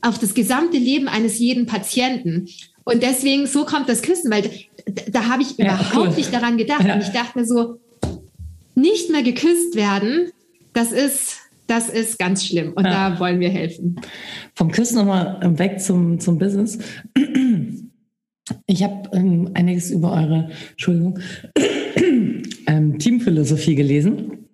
[0.00, 2.48] auf das gesamte Leben eines jeden Patienten.
[2.84, 6.16] Und deswegen, so kommt das Küssen, weil da, da habe ich ja, überhaupt cool.
[6.16, 6.84] nicht daran gedacht.
[6.84, 6.94] Ja.
[6.94, 7.78] Und ich dachte mir so,
[8.74, 10.30] nicht mehr geküsst werden,
[10.72, 12.72] das ist, das ist ganz schlimm.
[12.74, 13.10] Und ja.
[13.10, 14.00] da wollen wir helfen.
[14.54, 16.78] Vom Küssen nochmal weg zum, zum Business.
[18.66, 21.18] Ich habe ähm, einiges über eure, Entschuldigung,
[22.66, 24.48] ähm, Teamphilosophie gelesen.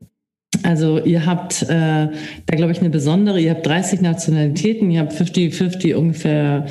[0.67, 5.13] Also ihr habt äh, da, glaube ich, eine besondere, ihr habt 30 Nationalitäten, ihr habt
[5.13, 6.67] 50-50 ungefähr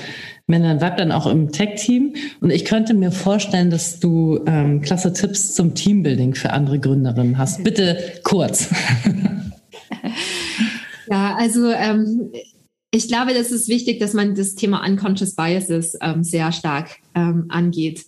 [0.48, 2.14] Männer und Weib dann auch im Tech-Team.
[2.42, 7.38] Und ich könnte mir vorstellen, dass du ähm, klasse Tipps zum Teambuilding für andere Gründerinnen
[7.38, 7.64] hast.
[7.64, 8.70] Bitte kurz.
[11.08, 12.32] Ja, also ähm,
[12.92, 17.46] ich glaube, das ist wichtig, dass man das Thema Unconscious Biases ähm, sehr stark ähm,
[17.50, 18.06] angeht.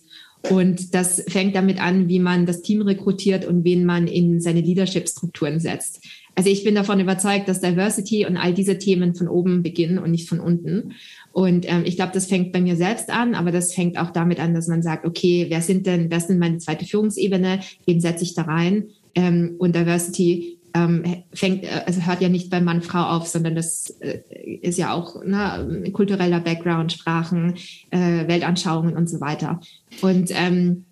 [0.50, 4.60] Und das fängt damit an, wie man das Team rekrutiert und wen man in seine
[4.60, 6.04] Leadership-Strukturen setzt.
[6.34, 10.12] Also ich bin davon überzeugt, dass Diversity und all diese Themen von oben beginnen und
[10.12, 10.92] nicht von unten.
[11.32, 14.38] Und ähm, ich glaube, das fängt bei mir selbst an, aber das fängt auch damit
[14.38, 17.60] an, dass man sagt, okay, wer sind denn, wer denn meine zweite Führungsebene?
[17.86, 18.84] Wen setze ich da rein?
[19.16, 23.54] Ähm, und Diversity ähm, fängt, äh, also hört ja nicht bei Mann, Frau auf, sondern
[23.54, 24.20] das äh,
[24.62, 27.54] ist ja auch ne, kultureller Background, Sprachen,
[27.90, 29.60] äh, Weltanschauungen und so weiter.
[30.02, 30.84] Und ähm,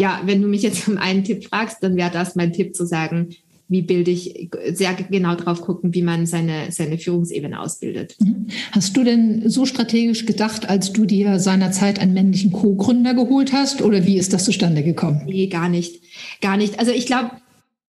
[0.00, 2.86] ja, wenn du mich jetzt um einen Tipp fragst, dann wäre das mein Tipp zu
[2.86, 3.30] sagen,
[3.70, 8.16] wie bilde ich, sehr genau drauf gucken, wie man seine, seine Führungsebene ausbildet.
[8.18, 8.46] Mhm.
[8.72, 13.82] Hast du denn so strategisch gedacht, als du dir seinerzeit einen männlichen Co-Gründer geholt hast
[13.82, 15.22] oder wie ist das zustande gekommen?
[15.26, 16.02] Nee, gar nicht.
[16.40, 16.78] Gar nicht.
[16.78, 17.32] Also ich glaube,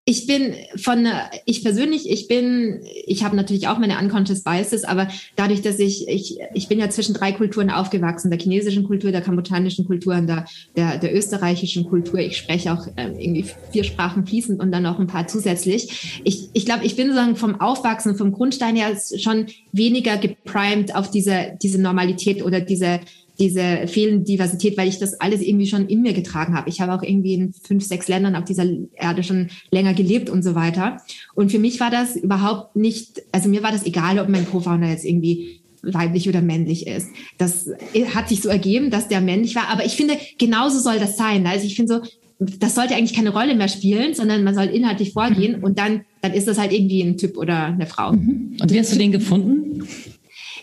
[0.09, 1.07] ich bin von,
[1.45, 6.09] ich persönlich, ich bin, ich habe natürlich auch meine unconscious biases, aber dadurch, dass ich,
[6.09, 10.27] ich, ich bin ja zwischen drei Kulturen aufgewachsen, der chinesischen Kultur, der kambodschanischen Kultur und
[10.27, 12.21] der, der, der österreichischen Kultur.
[12.21, 16.23] Ich spreche auch ähm, irgendwie vier Sprachen fließend und dann noch ein paar zusätzlich.
[16.25, 21.11] Ich, ich glaube, ich bin sozusagen vom Aufwachsen, vom Grundstein her schon weniger geprimed auf
[21.11, 23.01] diese, diese Normalität oder diese,
[23.39, 26.69] diese fehlende Diversität, weil ich das alles irgendwie schon in mir getragen habe.
[26.69, 30.43] Ich habe auch irgendwie in fünf, sechs Ländern auf dieser Erde schon länger gelebt und
[30.43, 30.99] so weiter.
[31.35, 34.89] Und für mich war das überhaupt nicht, also mir war das egal, ob mein Co-Founder
[34.89, 37.09] jetzt irgendwie weiblich oder männlich ist.
[37.39, 37.71] Das
[38.15, 39.69] hat sich so ergeben, dass der männlich war.
[39.69, 41.47] Aber ich finde, genauso soll das sein.
[41.47, 45.13] Also ich finde so, das sollte eigentlich keine Rolle mehr spielen, sondern man soll inhaltlich
[45.13, 48.13] vorgehen und dann, dann ist das halt irgendwie ein Typ oder eine Frau.
[48.13, 48.57] Mhm.
[48.61, 49.87] Und wie hast du den gefunden?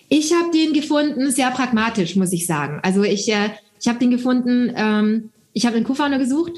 [0.10, 2.80] Ich habe den gefunden, sehr pragmatisch, muss ich sagen.
[2.84, 6.54] Also ich, äh, ich habe den gefunden, ähm, ich habe einen Co-Founder gesucht,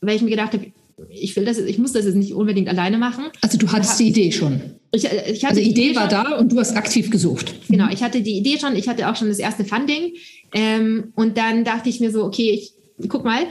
[0.00, 0.66] weil ich mir gedacht habe,
[1.08, 3.24] ich will das, ich muss das jetzt nicht unbedingt alleine machen.
[3.40, 4.60] Also du hattest die Idee schon.
[4.92, 7.54] Ich, äh, ich hatte also die Idee, Idee war da und du hast aktiv gesucht.
[7.68, 10.12] Genau, ich hatte die Idee schon, ich hatte auch schon das erste Funding.
[10.52, 13.46] Ähm, und dann dachte ich mir so, okay, ich guck mal.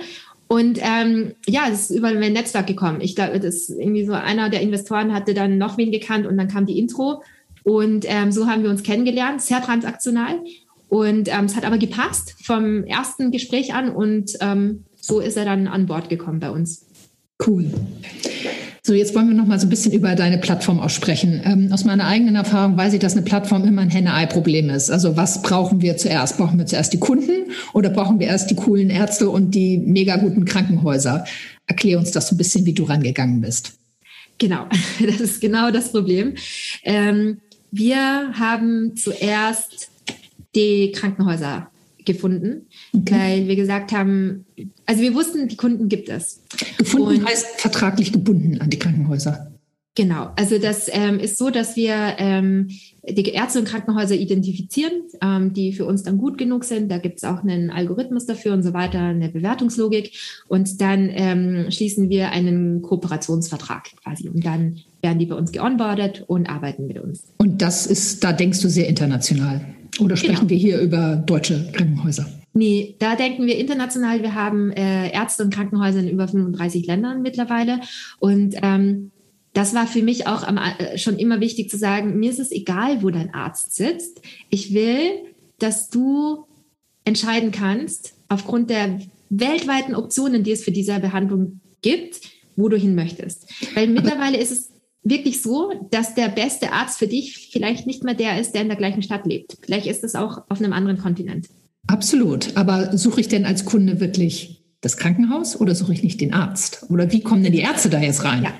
[0.48, 3.02] Und ähm, ja, es ist über mein Netzwerk gekommen.
[3.02, 6.48] Ich glaube, das irgendwie so einer der Investoren hatte dann noch wen gekannt und dann
[6.48, 7.24] kam die Intro.
[7.64, 10.40] Und ähm, so haben wir uns kennengelernt, sehr transaktional.
[10.90, 15.46] Und ähm, es hat aber gepasst vom ersten Gespräch an und ähm, so ist er
[15.46, 16.86] dann an Bord gekommen bei uns.
[17.46, 17.66] Cool.
[18.86, 21.42] So, jetzt wollen wir noch mal so ein bisschen über deine Plattform aussprechen.
[21.46, 24.92] Ähm, aus meiner eigenen Erfahrung weiß ich, dass eine Plattform immer ein Henne-Ei-Problem ist.
[24.92, 26.38] Also was brauchen wir zuerst?
[26.38, 30.18] Brauchen wir zuerst die Kunden oder brauchen wir erst die coolen Ärzte und die mega
[30.18, 31.24] guten Krankenhäuser?
[31.66, 33.74] Erklär uns das so ein bisschen, wie du rangegangen bist.
[34.38, 34.66] Genau,
[35.00, 36.36] das ist genau das Problem.
[36.84, 37.38] Ähm,
[37.74, 39.90] wir haben zuerst
[40.56, 41.72] die Krankenhäuser
[42.06, 43.16] gefunden, okay.
[43.16, 44.46] weil wir gesagt haben,
[44.86, 46.44] also wir wussten, die Kunden gibt es.
[46.78, 49.50] Gefunden und heißt vertraglich gebunden an die Krankenhäuser.
[49.96, 52.70] Genau, also das ähm, ist so, dass wir ähm,
[53.08, 56.92] die Ärzte und Krankenhäuser identifizieren, ähm, die für uns dann gut genug sind.
[56.92, 60.16] Da gibt es auch einen Algorithmus dafür und so weiter, eine Bewertungslogik.
[60.48, 64.30] Und dann ähm, schließen wir einen Kooperationsvertrag quasi.
[64.30, 67.26] Und dann werden die bei uns geonboardet und arbeiten mit uns.
[67.38, 69.62] Und das ist, da denkst du sehr international.
[70.00, 70.50] Oder sprechen genau.
[70.50, 72.26] wir hier über deutsche Krankenhäuser?
[72.54, 74.22] Nee, da denken wir international.
[74.22, 77.80] Wir haben äh, Ärzte und Krankenhäuser in über 35 Ländern mittlerweile.
[78.20, 79.12] Und ähm,
[79.54, 82.52] das war für mich auch am, äh, schon immer wichtig zu sagen, mir ist es
[82.52, 84.22] egal, wo dein Arzt sitzt.
[84.50, 85.10] Ich will,
[85.60, 86.46] dass du
[87.06, 92.22] entscheiden kannst, aufgrund der weltweiten Optionen, die es für diese Behandlung gibt,
[92.56, 93.48] wo du hin möchtest.
[93.76, 94.73] Weil mittlerweile ist es
[95.04, 98.70] wirklich so, dass der beste Arzt für dich vielleicht nicht mehr der ist, der in
[98.70, 99.58] der gleichen Stadt lebt.
[99.62, 101.48] Vielleicht ist es auch auf einem anderen Kontinent.
[101.88, 102.56] Absolut.
[102.56, 106.86] Aber suche ich denn als Kunde wirklich das Krankenhaus oder suche ich nicht den Arzt?
[106.90, 108.44] Oder wie kommen denn die Ärzte da jetzt rein?
[108.44, 108.54] Ja,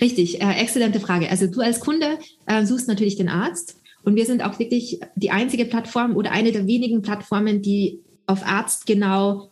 [0.00, 0.40] richtig.
[0.40, 1.30] Äh, exzellente Frage.
[1.30, 3.76] Also du als Kunde äh, suchst natürlich den Arzt.
[4.04, 8.46] Und wir sind auch wirklich die einzige Plattform oder eine der wenigen Plattformen, die auf
[8.46, 9.50] Arzt genau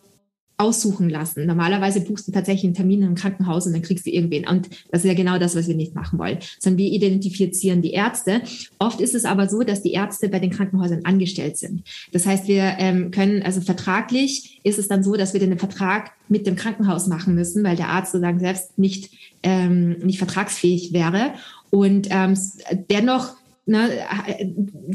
[0.59, 1.47] aussuchen lassen.
[1.47, 4.49] Normalerweise buchst du tatsächlich einen Termin im Krankenhaus und dann kriegst du irgendwen.
[4.49, 7.93] Und das ist ja genau das, was wir nicht machen wollen, sondern wir identifizieren die
[7.93, 8.41] Ärzte.
[8.79, 11.83] Oft ist es aber so, dass die Ärzte bei den Krankenhäusern angestellt sind.
[12.13, 16.13] Das heißt, wir ähm, können, also vertraglich ist es dann so, dass wir den Vertrag
[16.29, 19.11] mit dem Krankenhaus machen müssen, weil der Arzt sozusagen selbst nicht,
[19.43, 21.35] ähm, nicht vertragsfähig wäre.
[21.71, 22.35] Und ähm,
[22.91, 23.35] dennoch
[23.67, 23.91] ne,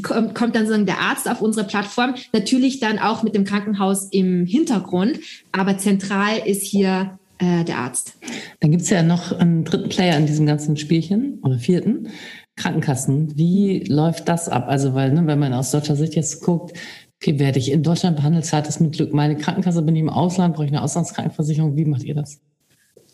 [0.02, 4.46] kommt, dann sozusagen der Arzt auf unsere Plattform, natürlich dann auch mit dem Krankenhaus im
[4.46, 5.20] Hintergrund,
[5.52, 8.18] aber zentral ist hier äh, der Arzt.
[8.60, 12.08] Dann gibt es ja noch einen dritten Player in diesem ganzen Spielchen oder vierten.
[12.56, 13.36] Krankenkassen.
[13.36, 14.66] Wie läuft das ab?
[14.68, 16.76] Also, weil, ne, wenn man aus deutscher Sicht jetzt guckt,
[17.16, 20.10] okay, werde ich in Deutschland behandelt, zahlt das mit Glück meine Krankenkasse, bin ich im
[20.10, 22.40] Ausland, brauche ich eine Auslandskrankenversicherung, wie macht ihr das?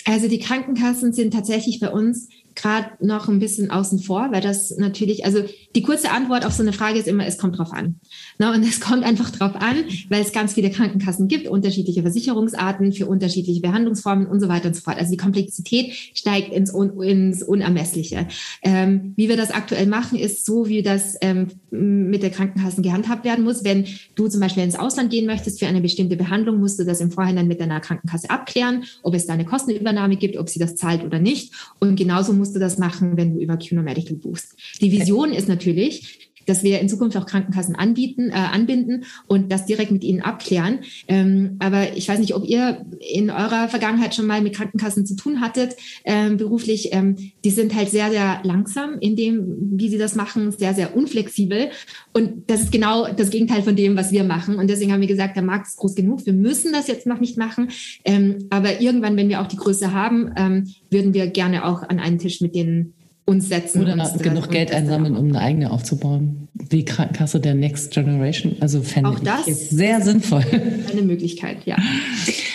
[0.05, 4.77] Also die Krankenkassen sind tatsächlich bei uns gerade noch ein bisschen außen vor, weil das
[4.77, 5.45] natürlich, also
[5.77, 8.01] die kurze Antwort auf so eine Frage ist immer, es kommt drauf an.
[8.39, 12.93] Na, und es kommt einfach drauf an, weil es ganz viele Krankenkassen gibt, unterschiedliche Versicherungsarten
[12.93, 14.99] für unterschiedliche Behandlungsformen und so weiter und so fort.
[14.99, 18.27] Also die Komplexität steigt ins, Un ins Unermessliche.
[18.63, 23.25] Ähm, wie wir das aktuell machen, ist so, wie das ähm, mit der Krankenkassen gehandhabt
[23.25, 23.63] werden muss.
[23.63, 27.01] Wenn du zum Beispiel ins Ausland gehen möchtest für eine bestimmte Behandlung, musst du das
[27.01, 30.75] im Vorhinein mit deiner Krankenkasse abklären, ob es da eine Kostenübernahme gibt, ob sie das
[30.75, 31.53] zahlt oder nicht.
[31.79, 34.57] Und genauso musst du das machen, wenn du über QNO Medical buchst.
[34.81, 39.67] Die Vision ist natürlich, dass wir in Zukunft auch Krankenkassen anbieten, äh, anbinden und das
[39.67, 40.81] direkt mit ihnen abklären.
[41.07, 45.17] Ähm, aber ich weiß nicht, ob ihr in eurer Vergangenheit schon mal mit Krankenkassen zu
[45.17, 46.89] tun hattet, ähm, beruflich.
[46.93, 50.97] Ähm, die sind halt sehr, sehr langsam in dem, wie sie das machen, sehr, sehr
[50.97, 51.71] unflexibel.
[52.13, 54.57] Und das ist genau das Gegenteil von dem, was wir machen.
[54.57, 56.25] Und deswegen haben wir gesagt, der Markt ist groß genug.
[56.27, 57.69] Wir müssen das jetzt noch nicht machen.
[58.05, 61.99] Ähm, aber irgendwann, wenn wir auch die Größe haben, ähm, würden wir gerne auch an
[61.99, 62.95] einen Tisch mit denen
[63.29, 63.83] uns setzen.
[63.83, 66.49] Oder uns, genug Geld einsammeln, um eine eigene aufzubauen.
[66.71, 68.57] Wie Krankenkasse der Next Generation.
[68.61, 70.45] Also fände Auch das ich sehr sinnvoll.
[70.91, 71.77] Eine Möglichkeit, ja.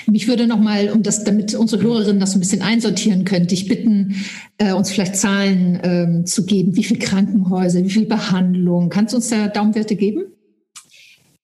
[0.07, 4.15] Mich würde nochmal, um das, damit unsere Hörerinnen das ein bisschen einsortieren können, ich bitten,
[4.57, 6.75] äh, uns vielleicht Zahlen ähm, zu geben.
[6.75, 8.89] Wie viele Krankenhäuser, wie viel Behandlung?
[8.89, 10.25] Kannst du uns da Daumenwerte geben?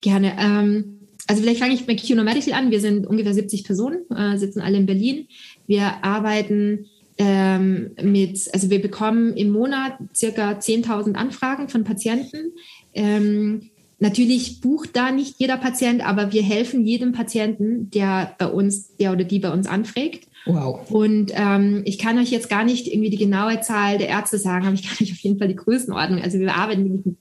[0.01, 0.33] Gerne.
[0.39, 2.71] Ähm, also vielleicht fange ich mit QNO Medical an.
[2.71, 5.27] Wir sind ungefähr 70 Personen, äh, sitzen alle in Berlin.
[5.67, 6.87] Wir arbeiten
[7.19, 12.53] ähm, mit, also wir bekommen im Monat circa 10.000 Anfragen von Patienten.
[12.93, 18.95] Ähm, natürlich bucht da nicht jeder Patient, aber wir helfen jedem Patienten, der bei uns,
[18.95, 20.29] der oder die bei uns anfragt.
[20.45, 20.89] Wow.
[20.89, 24.65] Und ähm, ich kann euch jetzt gar nicht irgendwie die genaue Zahl der Ärzte sagen,
[24.65, 26.21] aber ich kann euch auf jeden Fall die Größenordnung.
[26.21, 27.17] Also wir arbeiten mit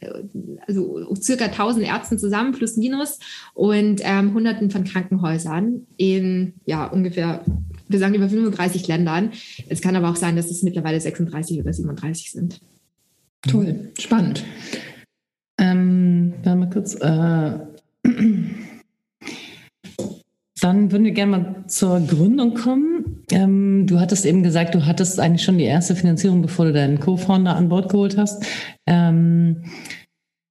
[0.00, 0.10] äh,
[0.66, 3.18] also circa 1000 Ärzten zusammen, plus minus,
[3.52, 7.44] und ähm, hunderten von Krankenhäusern in ja ungefähr
[7.92, 9.32] wir sagen über 35 Ländern.
[9.68, 12.60] Es kann aber auch sein, dass es mittlerweile 36 oder 37 sind.
[13.48, 14.44] Toll, spannend.
[15.58, 16.94] Ähm, dann mal kurz.
[16.94, 17.58] Äh,
[20.60, 23.24] dann würden wir gerne mal zur Gründung kommen.
[23.30, 27.00] Ähm, du hattest eben gesagt, du hattest eigentlich schon die erste Finanzierung, bevor du deinen
[27.00, 28.44] Co-Founder an Bord geholt hast.
[28.86, 29.64] Ähm,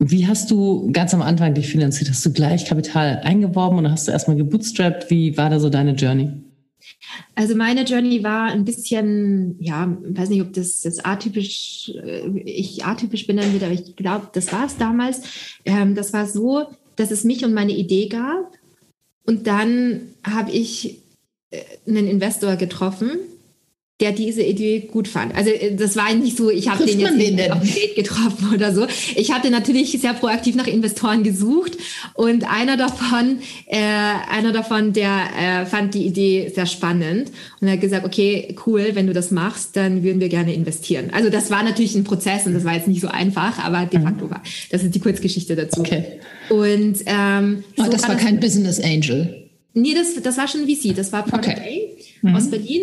[0.03, 2.09] wie hast du ganz am Anfang dich finanziert?
[2.09, 5.09] Hast du gleich Kapital eingeworben oder hast du erstmal gebootstrapped?
[5.09, 6.31] Wie war da so deine Journey?
[7.35, 12.85] Also meine Journey war ein bisschen, ja, weiß nicht, ob das, das atypisch, äh, ich
[12.85, 15.21] atypisch benennen würde, aber ich glaube, das war es damals.
[15.65, 18.53] Ähm, das war so, dass es mich und meine Idee gab.
[19.25, 20.99] Und dann habe ich
[21.51, 23.11] äh, einen Investor getroffen,
[24.01, 25.35] der diese Idee gut fand.
[25.35, 28.51] Also äh, das war nicht so, ich habe den jetzt den auf ein Date getroffen
[28.53, 28.87] oder so.
[29.15, 31.77] Ich hatte natürlich sehr proaktiv nach Investoren gesucht
[32.15, 37.79] und einer davon, äh, einer davon, der äh, fand die Idee sehr spannend und hat
[37.79, 41.11] gesagt, okay, cool, wenn du das machst, dann würden wir gerne investieren.
[41.13, 43.99] Also das war natürlich ein Prozess und das war jetzt nicht so einfach, aber de
[43.99, 44.03] mhm.
[44.03, 44.41] facto war.
[44.71, 45.81] Das ist die Kurzgeschichte dazu.
[45.81, 46.19] Okay.
[46.49, 49.47] Und ähm, oh, so das war, war das, kein Business Angel.
[49.73, 50.95] Nee, das, das war schon VC.
[50.95, 51.89] Das war Product okay.
[52.23, 52.35] A mhm.
[52.35, 52.81] aus Berlin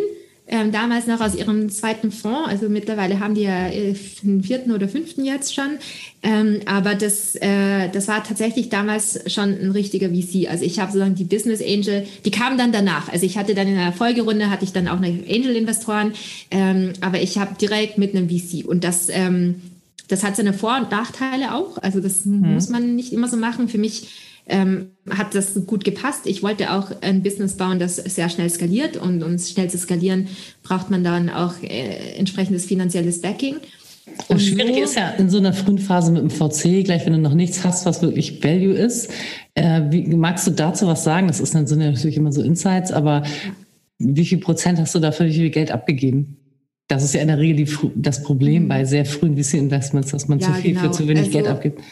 [0.50, 2.48] ähm, damals noch aus ihrem zweiten Fonds.
[2.48, 5.78] Also mittlerweile haben die ja äh, einen vierten oder fünften jetzt schon.
[6.22, 10.48] Ähm, aber das, äh, das war tatsächlich damals schon ein richtiger VC.
[10.48, 13.10] Also ich habe sozusagen die Business Angel, die kamen dann danach.
[13.10, 16.12] Also ich hatte dann in der Folgerunde, hatte ich dann auch noch Angel-Investoren,
[16.50, 18.66] ähm, aber ich habe direkt mit einem VC.
[18.66, 19.56] Und das, ähm,
[20.08, 21.76] das hat seine Vor- und Nachteile auch.
[21.78, 22.54] Also das mhm.
[22.54, 23.68] muss man nicht immer so machen.
[23.68, 24.08] Für mich
[24.48, 26.26] ähm, hat das gut gepasst.
[26.26, 30.28] Ich wollte auch ein Business bauen, das sehr schnell skaliert und um schnell zu skalieren,
[30.62, 33.56] braucht man dann auch äh, entsprechendes finanzielles Backing.
[34.28, 37.12] Und schwierig so, ist ja in so einer frühen Phase mit dem VC, gleich wenn
[37.12, 39.10] du noch nichts hast, was wirklich Value ist.
[39.54, 41.28] Äh, wie, magst du dazu was sagen?
[41.28, 43.22] Das ist dann sind ja natürlich immer so Insights, aber
[43.98, 46.36] wie viel Prozent hast du dafür wie viel Geld abgegeben?
[46.88, 48.68] Das ist ja in der Regel die, das Problem mhm.
[48.68, 50.84] bei sehr frühen VC-Investments, dass man ja, zu viel genau.
[50.84, 51.82] für zu wenig also, Geld abgibt.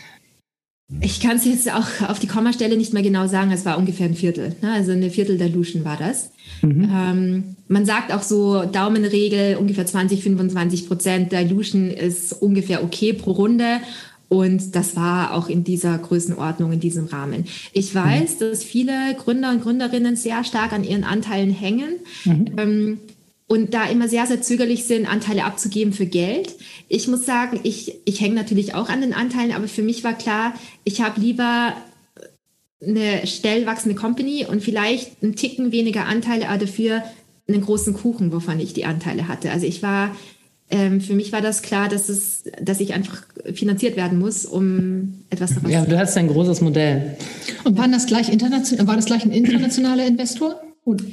[1.01, 4.07] Ich kann es jetzt auch auf die Kommastelle nicht mehr genau sagen, es war ungefähr
[4.07, 4.55] ein Viertel.
[4.63, 4.73] Ne?
[4.73, 6.31] Also eine Viertel Dilution war das.
[6.63, 6.91] Mhm.
[6.95, 13.33] Ähm, man sagt auch so, Daumenregel, ungefähr 20, 25 Prozent Dilution ist ungefähr okay pro
[13.33, 13.81] Runde.
[14.29, 17.47] Und das war auch in dieser Größenordnung, in diesem Rahmen.
[17.73, 18.39] Ich weiß, mhm.
[18.39, 21.95] dass viele Gründer und Gründerinnen sehr stark an ihren Anteilen hängen.
[22.25, 22.47] Mhm.
[22.57, 22.99] Ähm,
[23.49, 26.55] und da immer sehr, sehr zögerlich sind, Anteile abzugeben für Geld.
[26.89, 30.15] Ich muss sagen, ich, ich hänge natürlich auch an den Anteilen, aber für mich war
[30.15, 30.55] klar,
[30.85, 31.75] ich habe lieber
[32.83, 37.03] eine schnell wachsende Company und vielleicht einen Ticken weniger Anteile, aber dafür
[37.49, 39.53] einen großen Kuchen, wovon ich die Anteile hatte.
[39.53, 40.15] Also ich war
[40.69, 43.23] ähm, für mich war das klar, dass, es, dass ich einfach
[43.55, 47.17] finanziert werden muss, um etwas daraus Ja, du hast ein großes Modell.
[47.63, 50.61] Und waren das gleich international, war das gleich ein internationaler Investor?
[50.85, 51.05] Oder?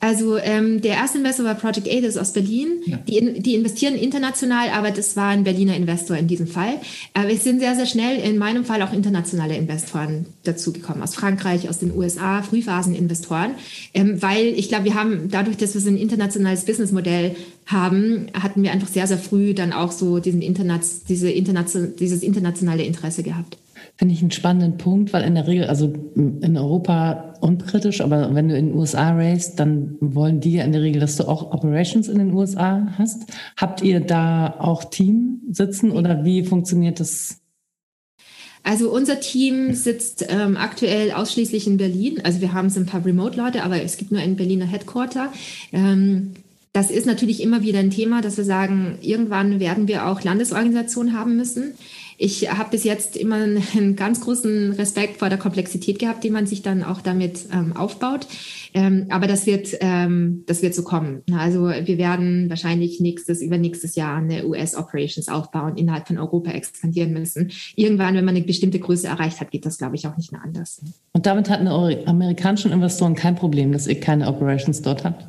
[0.00, 2.68] Also ähm, der erste Investor war Project A, das ist aus Berlin.
[2.86, 2.98] Ja.
[2.98, 6.80] Die, die investieren international, aber das war ein Berliner Investor in diesem Fall.
[7.14, 11.68] Aber es sind sehr, sehr schnell in meinem Fall auch internationale Investoren dazugekommen, aus Frankreich,
[11.68, 13.54] aus den USA, Frühphaseninvestoren.
[13.92, 17.34] Ähm, weil ich glaube, wir haben dadurch, dass wir so ein internationales Businessmodell
[17.66, 22.22] haben, hatten wir einfach sehr, sehr früh dann auch so diesen Internet, diese Internation, dieses
[22.22, 23.58] internationale Interesse gehabt.
[23.98, 28.48] Finde ich einen spannenden Punkt, weil in der Regel, also in Europa unkritisch, aber wenn
[28.48, 31.52] du in den USA racest, dann wollen die ja in der Regel, dass du auch
[31.52, 33.24] Operations in den USA hast.
[33.56, 37.40] Habt ihr da auch Team sitzen oder wie funktioniert das?
[38.62, 42.20] Also unser Team sitzt ähm, aktuell ausschließlich in Berlin.
[42.22, 45.32] Also wir haben so ein paar Remote-Leute, aber es gibt nur ein Berliner Headquarter.
[45.72, 46.34] Ähm,
[46.72, 51.18] das ist natürlich immer wieder ein Thema, dass wir sagen, irgendwann werden wir auch Landesorganisationen
[51.18, 51.72] haben müssen.
[52.20, 56.46] Ich habe bis jetzt immer einen ganz großen Respekt vor der Komplexität gehabt, die man
[56.46, 58.26] sich dann auch damit ähm, aufbaut.
[58.74, 61.22] Ähm, aber das wird, ähm, das wird so kommen.
[61.32, 67.52] Also wir werden wahrscheinlich nächstes, übernächstes Jahr eine US-Operations aufbauen, innerhalb von Europa expandieren müssen.
[67.76, 70.42] Irgendwann, wenn man eine bestimmte Größe erreicht hat, geht das, glaube ich, auch nicht mehr
[70.42, 70.82] anders.
[71.12, 75.28] Und damit hatten eure amerikanischen Investoren kein Problem, dass ihr keine Operations dort habt?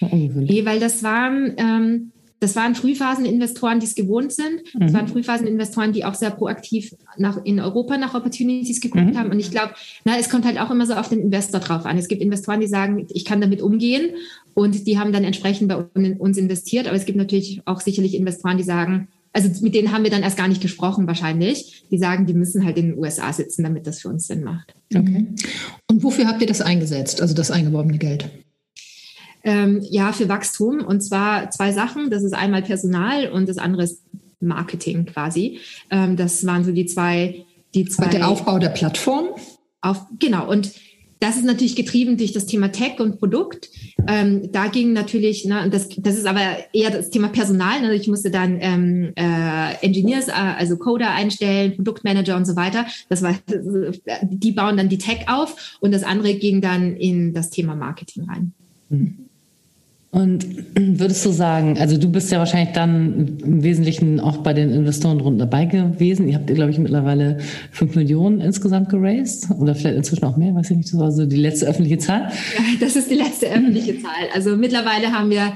[0.00, 4.62] Nee, weil das waren, ähm, das waren Frühphaseninvestoren, die es gewohnt sind.
[4.74, 4.96] Das mhm.
[4.96, 9.18] waren Frühphaseninvestoren, die auch sehr proaktiv nach, in Europa nach Opportunities geguckt mhm.
[9.18, 9.30] haben.
[9.30, 9.72] Und ich glaube,
[10.04, 11.98] es kommt halt auch immer so auf den Investor drauf an.
[11.98, 14.10] Es gibt Investoren, die sagen, ich kann damit umgehen
[14.54, 16.86] und die haben dann entsprechend bei uns investiert.
[16.86, 20.22] Aber es gibt natürlich auch sicherlich Investoren, die sagen, also mit denen haben wir dann
[20.22, 21.84] erst gar nicht gesprochen wahrscheinlich.
[21.90, 24.74] Die sagen, die müssen halt in den USA sitzen, damit das für uns Sinn macht.
[24.94, 25.26] Okay.
[25.90, 28.30] Und wofür habt ihr das eingesetzt, also das eingeworbene Geld?
[29.48, 30.84] Ähm, ja, für Wachstum.
[30.84, 32.10] Und zwar zwei Sachen.
[32.10, 34.02] Das ist einmal Personal und das andere ist
[34.40, 35.58] Marketing quasi.
[35.90, 38.04] Ähm, das waren so die zwei, die zwei.
[38.04, 39.28] Und der Aufbau der Plattform?
[39.80, 40.48] Auf, genau.
[40.50, 40.72] Und
[41.20, 43.70] das ist natürlich getrieben durch das Thema Tech und Produkt.
[44.06, 47.80] Ähm, da ging natürlich, ne, das, das ist aber eher das Thema Personal.
[47.80, 47.94] Ne?
[47.94, 52.86] Ich musste dann ähm, äh, Engineers, äh, also Coder einstellen, Produktmanager und so weiter.
[53.08, 53.34] Das war,
[54.22, 58.24] die bauen dann die Tech auf und das andere ging dann in das Thema Marketing
[58.28, 58.52] rein.
[58.90, 59.27] Mhm.
[60.10, 64.70] Und würdest du sagen, also du bist ja wahrscheinlich dann im Wesentlichen auch bei den
[64.70, 66.28] Investoren rund dabei gewesen.
[66.28, 67.38] Ihr habt, glaube ich, mittlerweile
[67.70, 71.26] fünf Millionen insgesamt geraced oder vielleicht inzwischen auch mehr, weiß ich nicht, das war so
[71.26, 72.30] die letzte öffentliche Zahl.
[72.56, 74.28] Ja, das ist die letzte öffentliche Zahl.
[74.34, 75.52] Also mittlerweile haben wir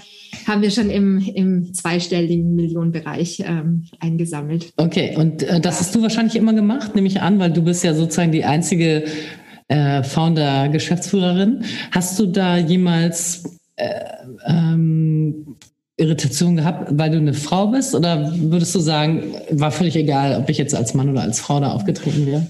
[0.46, 4.72] haben wir schon im, im zweistelligen Millionenbereich ähm, eingesammelt.
[4.76, 7.84] Okay, und äh, das hast du wahrscheinlich immer gemacht, nehme ich an, weil du bist
[7.84, 9.04] ja sozusagen die einzige
[9.68, 11.64] äh, Founder-Geschäftsführerin.
[11.90, 13.60] Hast du da jemals
[14.46, 15.56] ähm,
[15.96, 17.94] Irritation gehabt, weil du eine Frau bist?
[17.94, 21.60] Oder würdest du sagen, war völlig egal, ob ich jetzt als Mann oder als Frau
[21.60, 22.46] da aufgetreten wäre?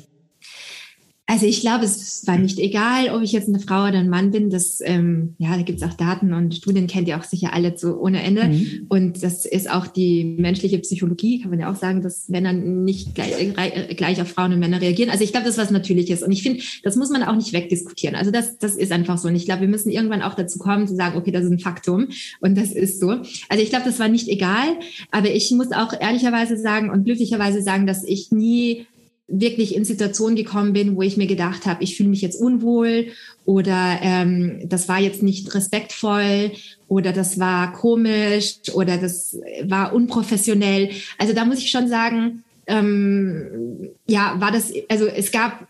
[1.26, 4.32] Also ich glaube, es war nicht egal, ob ich jetzt eine Frau oder ein Mann
[4.32, 4.50] bin.
[4.50, 7.78] Das, ähm, ja, da gibt es auch Daten und Studien kennt ihr auch sicher alle
[7.78, 8.48] so ohne Ende.
[8.48, 8.86] Mhm.
[8.88, 13.14] Und das ist auch die menschliche Psychologie, kann man ja auch sagen, dass Männer nicht
[13.14, 15.10] gleich, äh, gleich auf Frauen und Männer reagieren.
[15.10, 16.22] Also ich glaube, das ist was Natürliches.
[16.22, 18.16] Und ich finde, das muss man auch nicht wegdiskutieren.
[18.16, 19.28] Also das, das ist einfach so.
[19.28, 21.60] Und ich glaube, wir müssen irgendwann auch dazu kommen, zu sagen, okay, das ist ein
[21.60, 22.08] Faktum.
[22.40, 23.10] Und das ist so.
[23.48, 24.76] Also ich glaube, das war nicht egal.
[25.12, 28.86] Aber ich muss auch ehrlicherweise sagen und glücklicherweise sagen, dass ich nie
[29.28, 33.08] wirklich in Situationen gekommen bin, wo ich mir gedacht habe, ich fühle mich jetzt unwohl
[33.44, 36.52] oder ähm, das war jetzt nicht respektvoll
[36.88, 40.90] oder das war komisch oder das war unprofessionell.
[41.18, 45.66] Also da muss ich schon sagen, ähm, ja, war das, also es gab,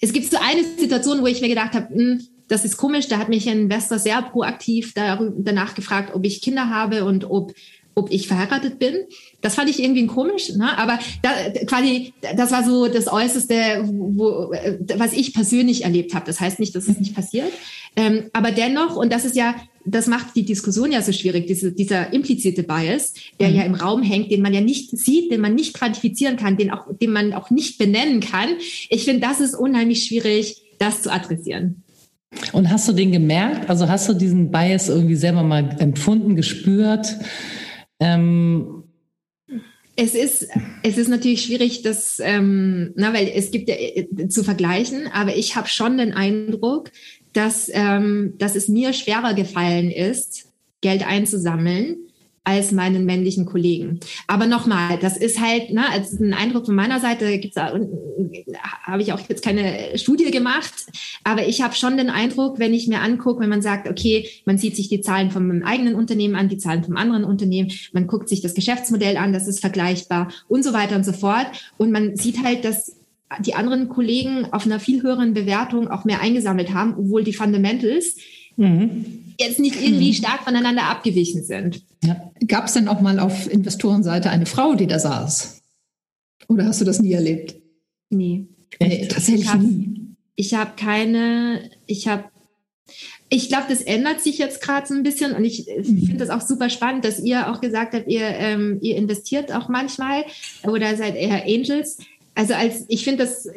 [0.00, 3.18] es gibt so eine Situation, wo ich mir gedacht habe, hm, das ist komisch, da
[3.18, 7.52] hat mich ein Investor sehr proaktiv danach gefragt, ob ich Kinder habe und ob
[7.98, 8.94] ob ich verheiratet bin.
[9.40, 10.78] Das fand ich irgendwie komisch, ne?
[10.78, 11.30] aber da,
[11.66, 14.52] quasi, das war so das Äußerste, wo,
[14.96, 16.26] was ich persönlich erlebt habe.
[16.26, 17.50] Das heißt nicht, dass es nicht passiert.
[17.96, 21.72] Ähm, aber dennoch, und das ist ja, das macht die Diskussion ja so schwierig, diese,
[21.72, 23.56] dieser implizite Bias, der mhm.
[23.56, 26.70] ja im Raum hängt, den man ja nicht sieht, den man nicht quantifizieren kann, den,
[26.70, 28.48] auch, den man auch nicht benennen kann.
[28.88, 31.82] Ich finde, das ist unheimlich schwierig, das zu adressieren.
[32.52, 33.70] Und hast du den gemerkt?
[33.70, 37.16] Also hast du diesen Bias irgendwie selber mal empfunden, gespürt?
[38.00, 38.84] Ähm
[40.00, 40.48] es ist,
[40.84, 45.34] es ist natürlich schwierig, das, ähm, na, weil es gibt ja äh, zu vergleichen, aber
[45.34, 46.92] ich habe schon den Eindruck,
[47.32, 51.96] dass, ähm, dass es mir schwerer gefallen ist, Geld einzusammeln,
[52.48, 54.00] als meinen männlichen Kollegen.
[54.26, 59.12] Aber nochmal, das ist halt, ne, als ein Eindruck von meiner Seite gibt's habe ich
[59.12, 60.72] auch jetzt keine Studie gemacht,
[61.24, 64.56] aber ich habe schon den Eindruck, wenn ich mir angucke, wenn man sagt, okay, man
[64.56, 68.30] sieht sich die Zahlen vom eigenen Unternehmen an, die Zahlen vom anderen Unternehmen, man guckt
[68.30, 71.46] sich das Geschäftsmodell an, das ist vergleichbar und so weiter und so fort.
[71.76, 72.96] Und man sieht halt, dass
[73.40, 78.16] die anderen Kollegen auf einer viel höheren Bewertung auch mehr eingesammelt haben, obwohl die Fundamentals
[78.56, 80.14] mhm jetzt nicht irgendwie mhm.
[80.14, 81.82] stark voneinander abgewichen sind.
[82.04, 82.30] Ja.
[82.46, 85.62] Gab es denn auch mal auf Investorenseite eine Frau, die da saß?
[86.48, 87.56] Oder hast du das nie erlebt?
[88.10, 88.46] Nee.
[88.80, 90.16] nee tatsächlich ich hab, nie.
[90.34, 92.24] Ich habe keine, ich habe
[93.28, 96.06] ich glaube, das ändert sich jetzt gerade so ein bisschen und ich mhm.
[96.06, 99.68] finde das auch super spannend, dass ihr auch gesagt habt, ihr, ähm, ihr investiert auch
[99.68, 100.24] manchmal
[100.64, 101.98] oder seid eher Angels
[102.38, 103.48] also als ich finde das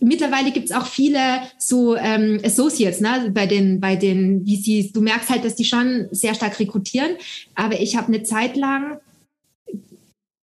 [0.00, 1.20] mittlerweile gibt es auch viele
[1.58, 4.92] so ähm, Associates, ne, bei den bei den VCs.
[4.92, 7.10] Du merkst halt, dass die schon sehr stark rekrutieren,
[7.54, 9.00] aber ich habe eine Zeit lang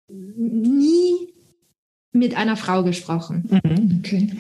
[0.09, 1.29] nie
[2.11, 3.49] mit einer Frau gesprochen.
[3.49, 4.31] Mhm, okay.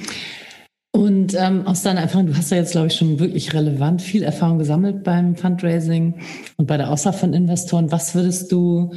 [0.91, 4.25] Und ähm, aus deiner Erfahrung, du hast ja jetzt, glaube ich, schon wirklich relevant viel
[4.25, 6.15] Erfahrung gesammelt beim Fundraising
[6.57, 7.93] und bei der Auswahl von Investoren.
[7.93, 8.93] Was würdest du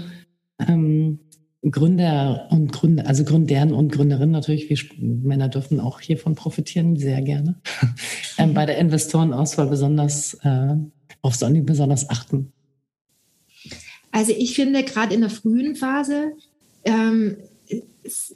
[0.67, 1.19] ähm,
[1.71, 7.21] Gründer und Gründer, also Gründern und Gründerinnen natürlich, wir Männer dürfen auch hiervon profitieren, sehr
[7.21, 7.55] gerne.
[8.37, 10.75] ähm, bei der Investorenauswahl besonders äh,
[11.21, 12.51] auf Sonny besonders achten.
[14.11, 16.31] Also ich finde gerade in der frühen Phase
[16.85, 17.37] ähm,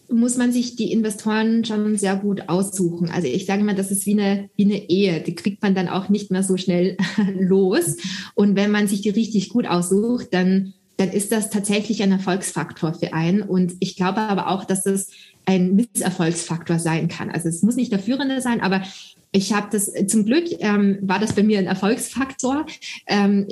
[0.10, 3.10] muss man sich die Investoren schon sehr gut aussuchen.
[3.10, 5.22] Also ich sage mal, das ist wie eine, wie eine Ehe.
[5.22, 6.98] Die kriegt man dann auch nicht mehr so schnell
[7.40, 7.98] los.
[8.36, 12.94] Und wenn man sich die richtig gut aussucht, dann dann ist das tatsächlich ein Erfolgsfaktor
[12.94, 13.42] für einen.
[13.42, 15.08] Und ich glaube aber auch, dass das
[15.46, 17.32] ein Misserfolgsfaktor sein kann.
[17.32, 18.84] Also es muss nicht der Führende sein, aber
[19.32, 22.68] ich habe das zum Glück ähm, war das bei mir ein Erfolgsfaktor.
[23.08, 23.48] Ähm,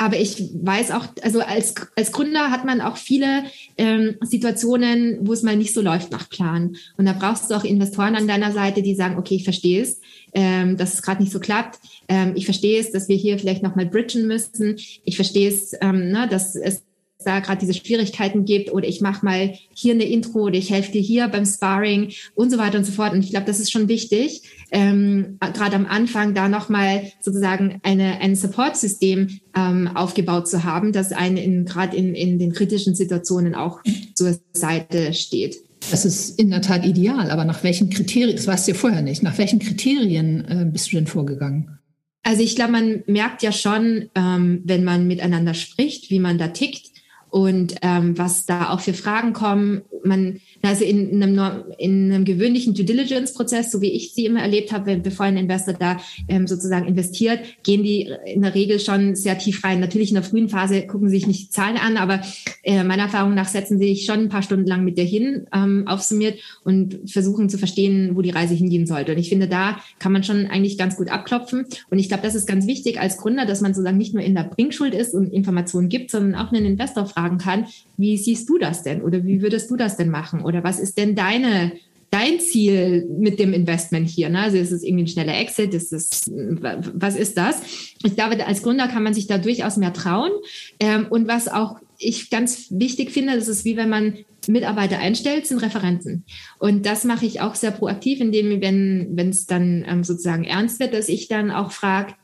[0.00, 3.44] aber ich weiß auch, also als, als Gründer hat man auch viele
[3.76, 6.74] ähm, Situationen, wo es mal nicht so läuft nach Plan.
[6.96, 10.00] Und da brauchst du auch Investoren an deiner Seite, die sagen, okay, ich verstehe es,
[10.32, 11.80] ähm, dass es gerade nicht so klappt.
[12.08, 14.76] Ähm, ich verstehe es, dass wir hier vielleicht nochmal bridgen müssen.
[15.04, 16.82] Ich verstehe es, ähm, ne, dass es
[17.24, 20.92] da gerade diese Schwierigkeiten gibt oder ich mache mal hier eine Intro oder ich helfe
[20.92, 23.12] dir hier beim Sparring und so weiter und so fort.
[23.12, 28.20] Und ich glaube, das ist schon wichtig, ähm, gerade am Anfang da nochmal sozusagen eine,
[28.20, 33.80] ein Support-System ähm, aufgebaut zu haben, das einen gerade in, in den kritischen Situationen auch
[34.14, 35.56] zur Seite steht.
[35.90, 39.02] Das ist in der Tat ideal, aber nach welchen Kriterien, das weißt du ja vorher
[39.02, 41.78] nicht, nach welchen Kriterien äh, bist du denn vorgegangen?
[42.22, 46.48] Also ich glaube, man merkt ja schon, ähm, wenn man miteinander spricht, wie man da
[46.48, 46.89] tickt
[47.30, 49.82] und ähm, was da auch für Fragen kommen.
[50.04, 54.72] Man, also in einem, in einem gewöhnlichen Due Diligence-Prozess, so wie ich sie immer erlebt
[54.72, 55.98] habe, bevor ein Investor da
[56.28, 59.80] ähm, sozusagen investiert, gehen die in der Regel schon sehr tief rein.
[59.80, 62.20] Natürlich in der frühen Phase gucken sie sich nicht die Zahlen an, aber
[62.62, 65.46] äh, meiner Erfahrung nach setzen sie sich schon ein paar Stunden lang mit dir hin,
[65.54, 69.12] ähm, aufsummiert und versuchen zu verstehen, wo die Reise hingehen sollte.
[69.12, 71.66] Und ich finde, da kann man schon eigentlich ganz gut abklopfen.
[71.90, 74.34] Und ich glaube, das ist ganz wichtig als Gründer, dass man sozusagen nicht nur in
[74.34, 78.58] der Bringschuld ist und Informationen gibt, sondern auch einen Investor fragen kann, wie siehst du
[78.58, 79.02] das denn?
[79.02, 80.42] Oder wie würdest du das denn machen?
[80.42, 81.72] Oder was ist denn deine
[82.10, 84.28] dein Ziel mit dem Investment hier?
[84.28, 84.40] Ne?
[84.40, 85.72] Also ist es irgendwie ein schneller Exit?
[85.74, 87.62] Ist es, was ist das?
[88.02, 90.32] Ich glaube, als Gründer kann man sich da durchaus mehr trauen.
[90.80, 94.14] Ähm, und was auch ich ganz wichtig finde, das ist wie wenn man
[94.48, 96.24] Mitarbeiter einstellt, sind Referenzen.
[96.58, 100.80] Und das mache ich auch sehr proaktiv, indem, wenn wenn es dann ähm, sozusagen ernst
[100.80, 102.14] wird, dass ich dann auch frage,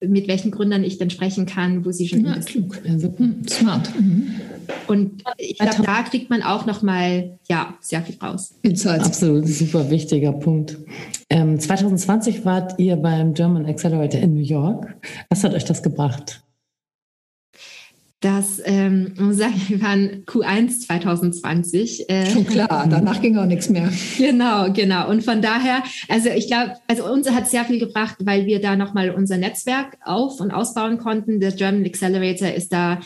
[0.00, 2.80] mit welchen Gründern ich dann sprechen kann, wo sie schon ja, klug.
[2.88, 3.14] Also,
[3.48, 3.90] smart.
[3.98, 4.34] Mhm.
[4.86, 8.54] Und ich glaube, da kriegt man auch noch mal ja sehr viel raus.
[8.62, 9.06] Insights.
[9.06, 10.78] Absolut, super wichtiger Punkt.
[11.30, 14.94] Ähm, 2020 wart ihr beim German Accelerator in New York.
[15.28, 16.42] Was hat euch das gebracht?
[18.22, 22.08] Das, ähm, muss sagen, wir waren Q1 2020.
[22.08, 23.90] Äh, Schon klar, danach ging auch nichts mehr.
[24.16, 25.10] Genau, genau.
[25.10, 28.76] Und von daher, also ich glaube, also uns hat sehr viel gebracht, weil wir da
[28.76, 31.40] nochmal unser Netzwerk auf- und ausbauen konnten.
[31.40, 33.00] Der German Accelerator ist da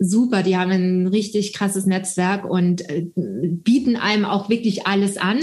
[0.00, 0.42] super.
[0.42, 5.40] Die haben ein richtig krasses Netzwerk und äh, bieten einem auch wirklich alles an.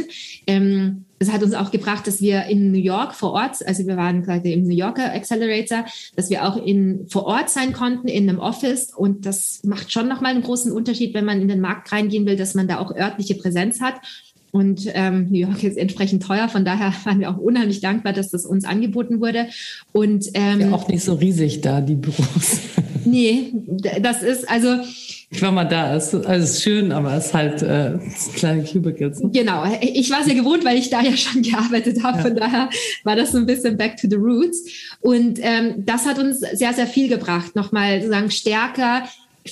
[0.48, 3.98] Ähm, das hat uns auch gebracht, dass wir in New York vor Ort, also wir
[3.98, 5.86] waren gerade im New Yorker Accelerator,
[6.16, 8.94] dass wir auch in, vor Ort sein konnten in einem Office.
[8.96, 12.36] Und das macht schon nochmal einen großen Unterschied, wenn man in den Markt reingehen will,
[12.36, 13.96] dass man da auch örtliche Präsenz hat.
[14.58, 18.32] Und ähm, New York ist entsprechend teuer, von daher waren wir auch unheimlich dankbar, dass
[18.32, 19.46] das uns angeboten wurde.
[19.92, 22.60] Und ähm, ja auch nicht so riesig da die Büros.
[23.06, 23.54] nee,
[24.02, 24.78] das ist also
[25.30, 28.00] ich war mal da, es ist, also es ist schön, aber es ist halt äh,
[28.36, 29.22] kleine Cubicles.
[29.22, 32.18] Genau, ich war sehr gewohnt, weil ich da ja schon gearbeitet habe.
[32.18, 32.24] Ja.
[32.24, 32.70] Von daher
[33.04, 34.64] war das so ein bisschen back to the roots.
[35.02, 39.04] Und ähm, das hat uns sehr, sehr viel gebracht, nochmal sozusagen stärker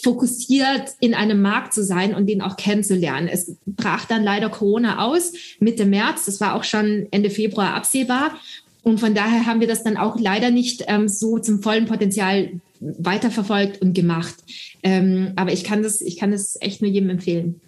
[0.01, 3.27] fokussiert in einem Markt zu sein und den auch kennenzulernen.
[3.27, 8.35] Es brach dann leider Corona aus, Mitte März, das war auch schon Ende Februar absehbar.
[8.83, 12.51] Und von daher haben wir das dann auch leider nicht ähm, so zum vollen Potenzial
[12.79, 14.35] weiterverfolgt und gemacht.
[14.83, 17.61] Ähm, aber ich kann das, ich kann das echt nur jedem empfehlen.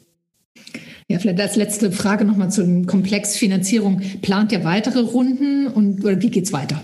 [1.09, 4.01] Ja, vielleicht als letzte Frage nochmal zum Komplex Finanzierung.
[4.21, 6.82] Plant ihr weitere Runden und oder wie geht's weiter?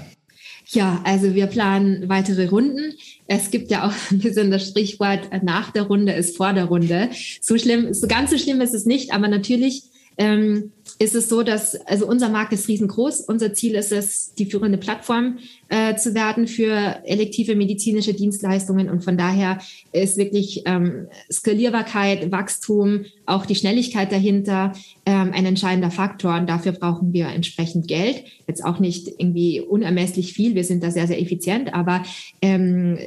[0.74, 2.94] Ja, also wir planen weitere Runden.
[3.28, 7.10] Es gibt ja auch ein bisschen das Sprichwort, nach der Runde ist vor der Runde.
[7.42, 9.84] So schlimm, so ganz so schlimm ist es nicht, aber natürlich
[10.18, 13.22] ähm, ist es so, dass, also unser Markt ist riesengroß.
[13.22, 15.40] Unser Ziel ist es, die führende Plattform
[15.70, 18.90] äh, zu werden für elektive medizinische Dienstleistungen.
[18.90, 19.60] Und von daher
[19.92, 24.74] ist wirklich ähm, Skalierbarkeit, Wachstum, auch die Schnelligkeit dahinter
[25.06, 26.36] ähm, ein entscheidender Faktor.
[26.36, 28.24] Und dafür brauchen wir entsprechend Geld.
[28.48, 30.54] Jetzt auch nicht irgendwie unermesslich viel.
[30.54, 31.74] Wir sind da sehr, sehr effizient.
[31.74, 32.04] Aber
[32.42, 33.00] ähm,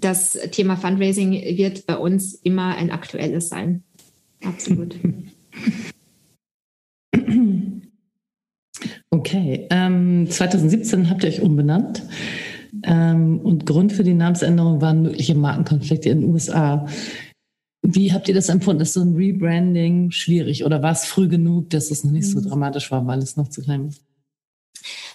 [0.00, 3.82] das Thema Fundraising wird bei uns immer ein aktuelles sein.
[4.42, 4.96] Absolut.
[9.10, 12.02] Okay, ähm, 2017 habt ihr euch umbenannt.
[12.84, 16.86] Ähm, und Grund für die Namensänderung waren mögliche Markenkonflikte in den USA.
[17.82, 18.82] Wie habt ihr das empfunden?
[18.82, 22.38] Ist so ein Rebranding schwierig oder war es früh genug, dass es noch nicht so
[22.38, 22.44] mhm.
[22.44, 24.02] dramatisch war, weil es noch zu klein ist?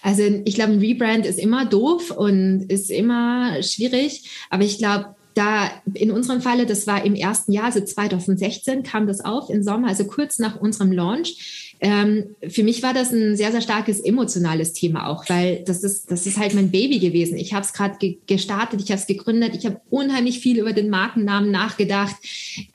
[0.02, 5.14] Also ich glaube, ein Rebrand ist immer doof und ist immer schwierig, aber ich glaube,
[5.34, 9.62] da in unserem Falle, das war im ersten Jahr, also 2016 kam das auf im
[9.62, 11.63] Sommer, also kurz nach unserem Launch.
[11.80, 16.10] Ähm, für mich war das ein sehr, sehr starkes emotionales Thema auch, weil das ist,
[16.10, 17.36] das ist halt mein Baby gewesen.
[17.36, 20.72] Ich habe es gerade ge gestartet, ich habe es gegründet, ich habe unheimlich viel über
[20.72, 22.14] den Markennamen nachgedacht,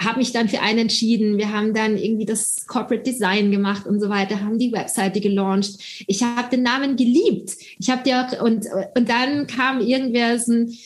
[0.02, 1.38] habe mich dann für einen entschieden.
[1.38, 6.06] Wir haben dann irgendwie das Corporate Design gemacht und so weiter, haben die Webseite gelauncht.
[6.08, 7.56] Ich habe den Namen geliebt.
[7.80, 10.78] Ich habe dir und und dann kam irgendwer so ein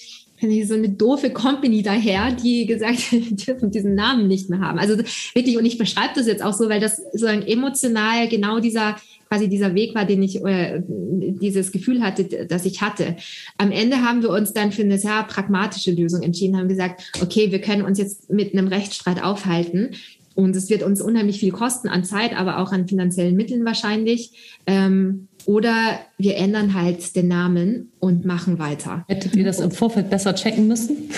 [0.66, 4.80] so eine doofe Company daher, die gesagt hat, die dürfen diesen Namen nicht mehr haben.
[4.80, 4.98] Also
[5.34, 8.96] wirklich, und ich beschreibe das jetzt auch so, weil das sozusagen emotional genau dieser
[9.34, 13.16] quasi dieser Weg war, den ich äh, dieses Gefühl hatte, dass ich hatte.
[13.58, 17.52] Am Ende haben wir uns dann für eine sehr pragmatische Lösung entschieden, haben gesagt, okay,
[17.52, 19.96] wir können uns jetzt mit einem Rechtsstreit aufhalten.
[20.36, 24.60] Und es wird uns unheimlich viel kosten an Zeit, aber auch an finanziellen Mitteln wahrscheinlich.
[24.66, 29.06] Ähm, oder wir ändern halt den Namen und machen weiter.
[29.08, 31.10] Hättet ihr das im Vorfeld besser checken müssen?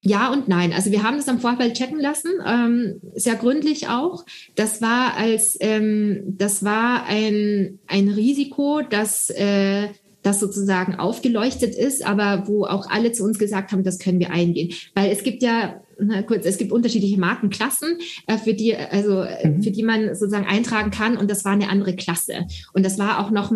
[0.00, 0.72] Ja und nein.
[0.74, 4.26] Also wir haben das am Vorfeld checken lassen, ähm, sehr gründlich auch.
[4.54, 9.88] Das war als ähm, das war ein ein Risiko, dass äh,
[10.24, 14.30] das sozusagen aufgeleuchtet ist, aber wo auch alle zu uns gesagt haben, das können wir
[14.30, 14.74] eingehen.
[14.94, 19.48] Weil es gibt ja, na kurz, es gibt unterschiedliche Markenklassen, äh, für die, also äh,
[19.48, 19.62] mhm.
[19.62, 22.46] für die man sozusagen eintragen kann und das war eine andere Klasse.
[22.72, 23.52] Und das war auch noch,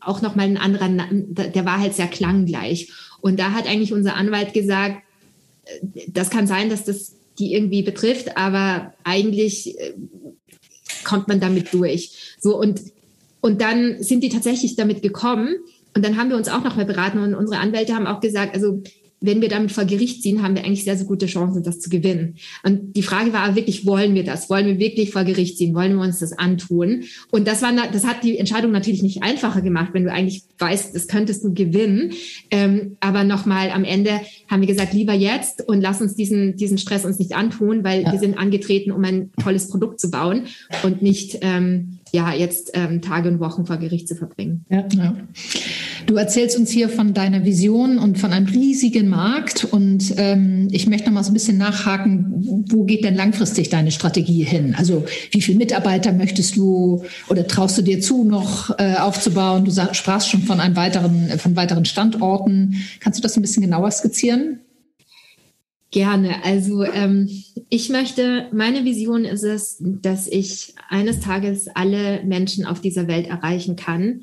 [0.00, 2.90] auch noch mal ein anderer, der war halt sehr klanggleich.
[3.20, 5.02] Und da hat eigentlich unser Anwalt gesagt,
[5.64, 9.74] äh, das kann sein, dass das die irgendwie betrifft, aber eigentlich
[11.02, 12.36] kommt man damit durch.
[12.38, 12.82] So und
[13.42, 15.56] und dann sind die tatsächlich damit gekommen
[15.94, 18.54] und dann haben wir uns auch noch mal beraten und unsere Anwälte haben auch gesagt,
[18.54, 18.82] also
[19.22, 21.88] wenn wir damit vor Gericht ziehen, haben wir eigentlich sehr, sehr gute Chancen, das zu
[21.88, 22.36] gewinnen.
[22.62, 24.50] Und die Frage war wirklich, wollen wir das?
[24.50, 25.74] Wollen wir wirklich vor Gericht ziehen?
[25.74, 27.04] Wollen wir uns das antun?
[27.30, 30.94] Und das war, das hat die Entscheidung natürlich nicht einfacher gemacht, wenn du eigentlich weißt,
[30.94, 32.12] das könntest du gewinnen.
[32.50, 36.78] Ähm, aber nochmal am Ende haben wir gesagt, lieber jetzt und lass uns diesen, diesen
[36.78, 38.12] Stress uns nicht antun, weil ja.
[38.12, 40.46] wir sind angetreten, um ein tolles Produkt zu bauen
[40.82, 44.66] und nicht, ähm, ja, jetzt ähm, Tage und Wochen vor Gericht zu verbringen.
[44.68, 45.16] Ja, ja.
[46.06, 50.86] Du erzählst uns hier von deiner Vision und von einem riesigen Markt und ähm, ich
[50.86, 54.74] möchte noch mal so ein bisschen nachhaken, wo geht denn langfristig deine Strategie hin?
[54.76, 59.64] Also wie viele Mitarbeiter möchtest du oder traust du dir zu, noch äh, aufzubauen?
[59.64, 62.74] Du sprachst schon von einem weiteren, von weiteren Standorten.
[63.00, 64.58] Kannst du das ein bisschen genauer skizzieren?
[65.92, 66.42] Gerne.
[66.42, 67.28] Also ähm,
[67.68, 73.26] ich möchte, meine Vision ist es, dass ich eines Tages alle Menschen auf dieser Welt
[73.26, 74.22] erreichen kann,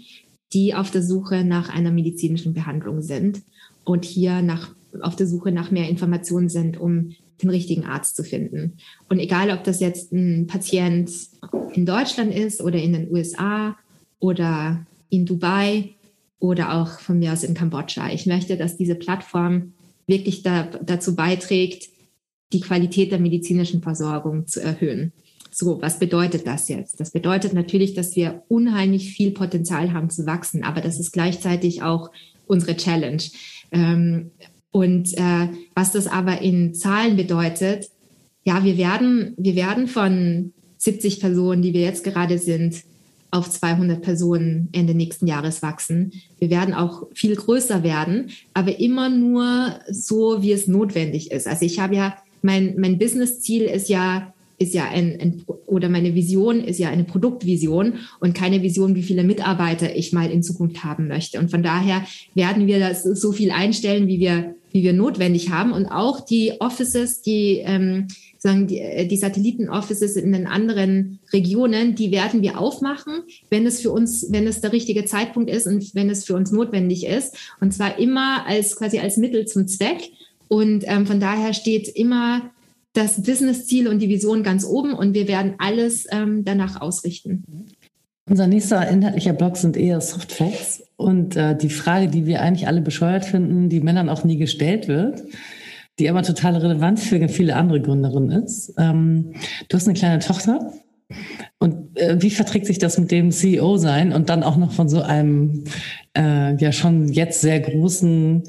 [0.52, 3.44] die auf der Suche nach einer medizinischen Behandlung sind
[3.84, 8.24] und hier nach, auf der Suche nach mehr Informationen sind, um den richtigen Arzt zu
[8.24, 8.78] finden.
[9.08, 11.12] Und egal, ob das jetzt ein Patient
[11.74, 13.78] in Deutschland ist oder in den USA
[14.20, 15.92] oder in Dubai
[16.40, 18.10] oder auch von mir aus in Kambodscha.
[18.10, 19.74] Ich möchte, dass diese Plattform
[20.10, 21.90] wirklich da, dazu beiträgt,
[22.52, 25.14] die Qualität der medizinischen Versorgung zu erhöhen.
[25.52, 27.00] So, was bedeutet das jetzt?
[27.00, 31.82] Das bedeutet natürlich, dass wir unheimlich viel Potenzial haben zu wachsen, aber das ist gleichzeitig
[31.82, 32.12] auch
[32.48, 33.24] unsere Challenge.
[33.72, 34.32] Ähm,
[34.72, 37.90] und äh, was das aber in Zahlen bedeutet,
[38.44, 42.84] ja, wir werden, wir werden von 70 Personen, die wir jetzt gerade sind,
[43.32, 46.14] auf 200 Personen Ende nächsten Jahres wachsen.
[46.40, 51.48] Wir werden auch viel größer werden, aber immer nur so, wie es notwendig ist.
[51.48, 56.16] Also ich habe ja, mein, mein Business-Ziel ist ja, ist ja ein, ein, oder meine
[56.16, 60.84] Vision ist ja eine Produktvision und keine Vision, wie viele Mitarbeiter ich mal in Zukunft
[60.84, 61.40] haben möchte.
[61.40, 62.04] Und von daher
[62.34, 65.72] werden wir das so viel einstellen, wie wir, wie wir notwendig haben.
[65.72, 68.08] Und auch die Offices, die, ähm,
[68.38, 73.82] sagen die, äh, die Satelliten-Offices in den anderen Regionen, die werden wir aufmachen, wenn es
[73.82, 77.36] für uns, wenn es der richtige Zeitpunkt ist und wenn es für uns notwendig ist.
[77.60, 80.12] Und zwar immer als quasi als Mittel zum Zweck.
[80.48, 82.52] Und ähm, von daher steht immer
[82.94, 87.44] das Business-Ziel und die Vision ganz oben und wir werden alles ähm, danach ausrichten.
[88.28, 92.68] Unser nächster inhaltlicher Blog sind eher Soft Facts und äh, die Frage, die wir eigentlich
[92.68, 95.24] alle bescheuert finden, die Männern auch nie gestellt wird,
[95.98, 98.74] die aber total relevant für viele andere Gründerinnen ist.
[98.78, 99.34] Ähm,
[99.70, 100.74] du hast eine kleine Tochter
[101.58, 104.90] und äh, wie verträgt sich das mit dem CEO sein und dann auch noch von
[104.90, 105.64] so einem
[106.18, 108.44] äh, ja schon jetzt sehr großen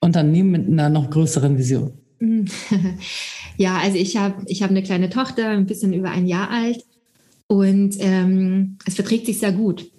[0.00, 1.92] Unternehmen mit einer noch größeren Vision?
[3.58, 6.82] Ja, also ich habe ich hab eine kleine Tochter, ein bisschen über ein Jahr alt
[7.48, 9.92] und ähm, es verträgt sich sehr gut,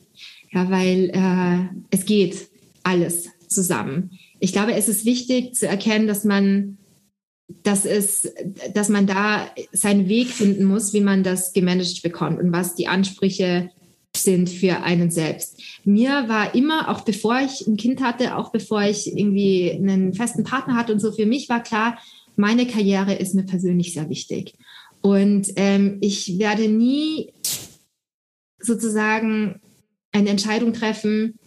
[0.53, 2.47] ja, weil äh, es geht
[2.83, 4.11] alles zusammen.
[4.39, 6.77] Ich glaube, es ist wichtig zu erkennen, dass man
[7.61, 8.33] dass es,
[8.73, 12.87] dass man da seinen Weg finden muss, wie man das gemanagt bekommt und was die
[12.87, 13.69] Ansprüche
[14.15, 15.61] sind für einen selbst.
[15.83, 20.43] Mir war immer, auch bevor ich ein Kind hatte, auch bevor ich irgendwie einen festen
[20.43, 21.97] Partner hatte und so, für mich war klar,
[22.35, 24.53] meine Karriere ist mir persönlich sehr wichtig.
[25.01, 27.33] Und ähm, ich werde nie
[28.59, 29.59] sozusagen
[30.13, 31.37] eine Entscheidung treffen,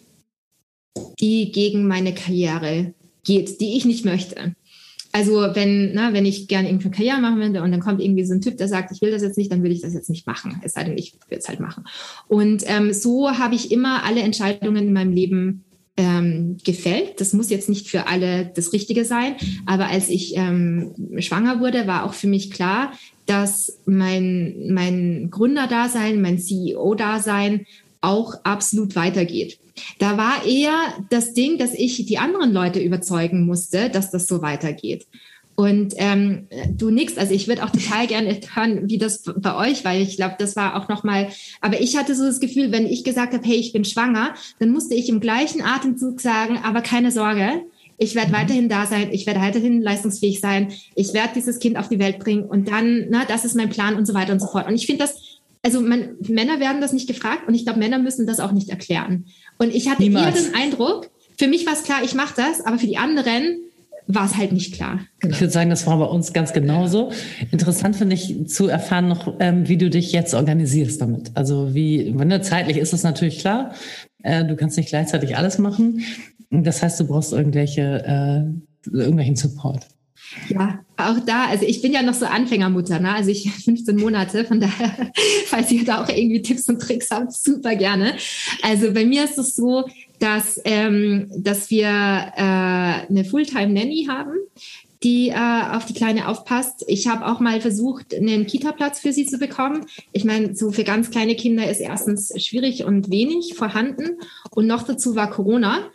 [1.21, 2.95] die gegen meine Karriere
[3.25, 4.55] geht, die ich nicht möchte.
[5.13, 8.25] Also wenn, na, wenn ich gerne irgendwie eine Karriere machen würde und dann kommt irgendwie
[8.25, 10.11] so ein Typ, der sagt, ich will das jetzt nicht, dann will ich das jetzt
[10.11, 10.61] nicht machen.
[10.63, 11.85] Es sei denn, ich will es halt machen.
[12.29, 15.65] Und ähm, so habe ich immer alle Entscheidungen in meinem Leben
[15.97, 17.21] ähm, gefällt.
[17.21, 21.87] Das muss jetzt nicht für alle das Richtige sein, aber als ich ähm, schwanger wurde,
[21.87, 22.93] war auch für mich klar,
[23.25, 27.67] dass mein, mein Gründerdasein, mein CEO-Dasein
[28.07, 29.59] auch absolut weitergeht.
[29.99, 34.41] Da war eher das Ding, dass ich die anderen Leute überzeugen musste, dass das so
[34.41, 35.07] weitergeht.
[35.57, 39.87] Und ähm, du nix, also ich würde auch total gerne hören, wie das bei euch,
[39.87, 41.31] weil ich glaube, das war auch nochmal,
[41.63, 44.71] aber ich hatte so das Gefühl, wenn ich gesagt habe, hey, ich bin schwanger, dann
[44.71, 47.63] musste ich im gleichen Atemzug sagen, aber keine Sorge,
[47.97, 48.37] ich werde mhm.
[48.37, 52.19] weiterhin da sein, ich werde weiterhin leistungsfähig sein, ich werde dieses Kind auf die Welt
[52.19, 54.69] bringen und dann, na, das ist mein Plan und so weiter und so fort.
[54.69, 55.23] Und ich finde das,
[55.67, 58.69] also man, Männer werden das nicht gefragt und ich glaube, Männer müssen das auch nicht
[58.69, 59.27] erklären.
[59.59, 60.37] Und ich hatte Niemals.
[60.37, 63.59] eher den Eindruck, für mich war es klar, ich mache das, aber für die anderen
[64.07, 65.01] war es halt nicht klar.
[65.19, 65.35] Genau.
[65.35, 67.11] Ich würde sagen, das war bei uns ganz genauso.
[67.51, 71.33] Interessant finde ich zu erfahren noch, ähm, wie du dich jetzt organisierst damit.
[71.35, 73.73] Also wie, wenn ne, zeitlich ist das natürlich klar.
[74.23, 76.05] Äh, du kannst nicht gleichzeitig alles machen.
[76.51, 78.05] Das heißt, du brauchst irgendwelche,
[78.87, 79.89] äh, irgendwelchen Support.
[80.49, 83.13] Ja, auch da, also ich bin ja noch so Anfängermutter, ne?
[83.15, 85.13] also ich 15 Monate, von daher,
[85.47, 88.15] falls ihr da auch irgendwie Tipps und Tricks habt, super gerne.
[88.63, 89.85] Also bei mir ist es so,
[90.19, 94.33] dass, ähm, dass wir äh, eine Fulltime-Nanny haben,
[95.03, 96.85] die äh, auf die Kleine aufpasst.
[96.89, 99.85] Ich habe auch mal versucht, einen Kita-Platz für sie zu bekommen.
[100.13, 104.19] Ich meine, so für ganz kleine Kinder ist erstens schwierig und wenig vorhanden.
[104.51, 105.91] Und noch dazu war Corona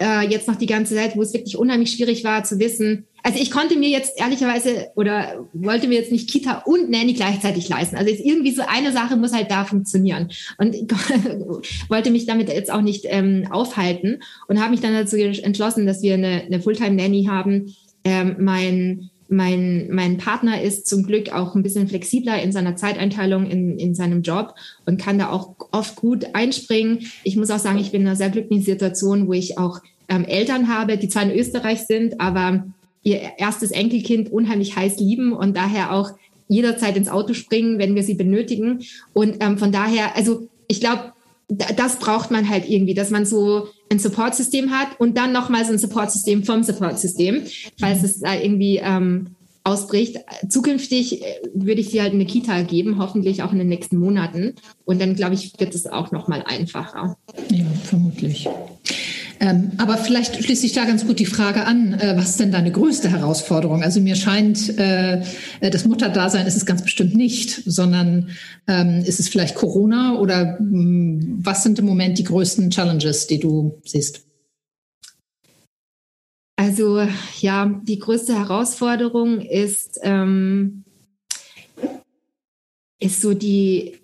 [0.00, 3.06] äh, jetzt noch die ganze Zeit, wo es wirklich unheimlich schwierig war zu wissen.
[3.22, 7.68] Also ich konnte mir jetzt ehrlicherweise oder wollte mir jetzt nicht Kita und Nanny gleichzeitig
[7.68, 7.96] leisten.
[7.96, 10.30] Also jetzt irgendwie so eine Sache muss halt da funktionieren.
[10.58, 10.74] Und
[11.88, 16.02] wollte mich damit jetzt auch nicht ähm, aufhalten und habe mich dann dazu entschlossen, dass
[16.02, 17.74] wir eine, eine Fulltime-Nanny haben.
[18.04, 23.48] Ähm, mein mein, mein Partner ist zum Glück auch ein bisschen flexibler in seiner Zeiteinteilung
[23.48, 24.54] in, in seinem Job
[24.86, 27.06] und kann da auch oft gut einspringen.
[27.22, 30.24] Ich muss auch sagen, ich bin in einer sehr glücklichen Situation, wo ich auch ähm,
[30.24, 32.64] Eltern habe, die zwar in Österreich sind, aber
[33.02, 36.12] ihr erstes Enkelkind unheimlich heiß lieben und daher auch
[36.48, 38.80] jederzeit ins Auto springen, wenn wir sie benötigen.
[39.12, 41.12] Und ähm, von daher, also ich glaube,
[41.48, 45.72] das braucht man halt irgendwie, dass man so ein Support-System hat und dann nochmal so
[45.72, 47.42] ein Support-System vom Support-System,
[47.78, 49.34] falls es da irgendwie ähm,
[49.64, 50.18] ausbricht.
[50.48, 53.98] Zukünftig äh, würde ich sie halt in eine Kita geben, hoffentlich auch in den nächsten
[53.98, 54.54] Monaten.
[54.84, 57.16] Und dann, glaube ich, wird es auch noch mal einfacher.
[57.50, 58.48] Ja, vermutlich.
[59.42, 62.52] Ähm, aber vielleicht schließt sich da ganz gut die Frage an, äh, was ist denn
[62.52, 63.82] deine größte Herausforderung?
[63.82, 65.22] Also mir scheint, äh,
[65.62, 68.28] das Mutterdasein ist es ganz bestimmt nicht, sondern
[68.68, 73.28] ähm, ist es vielleicht Corona oder mh, hm, was sind im Moment die größten Challenges,
[73.28, 74.26] die du siehst?
[76.56, 77.00] Also
[77.40, 80.84] ja, die größte Herausforderung ist, ähm,
[82.98, 83.99] ist so die,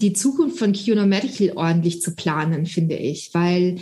[0.00, 3.78] die Zukunft von QNO Medical ordentlich zu planen, finde ich, weil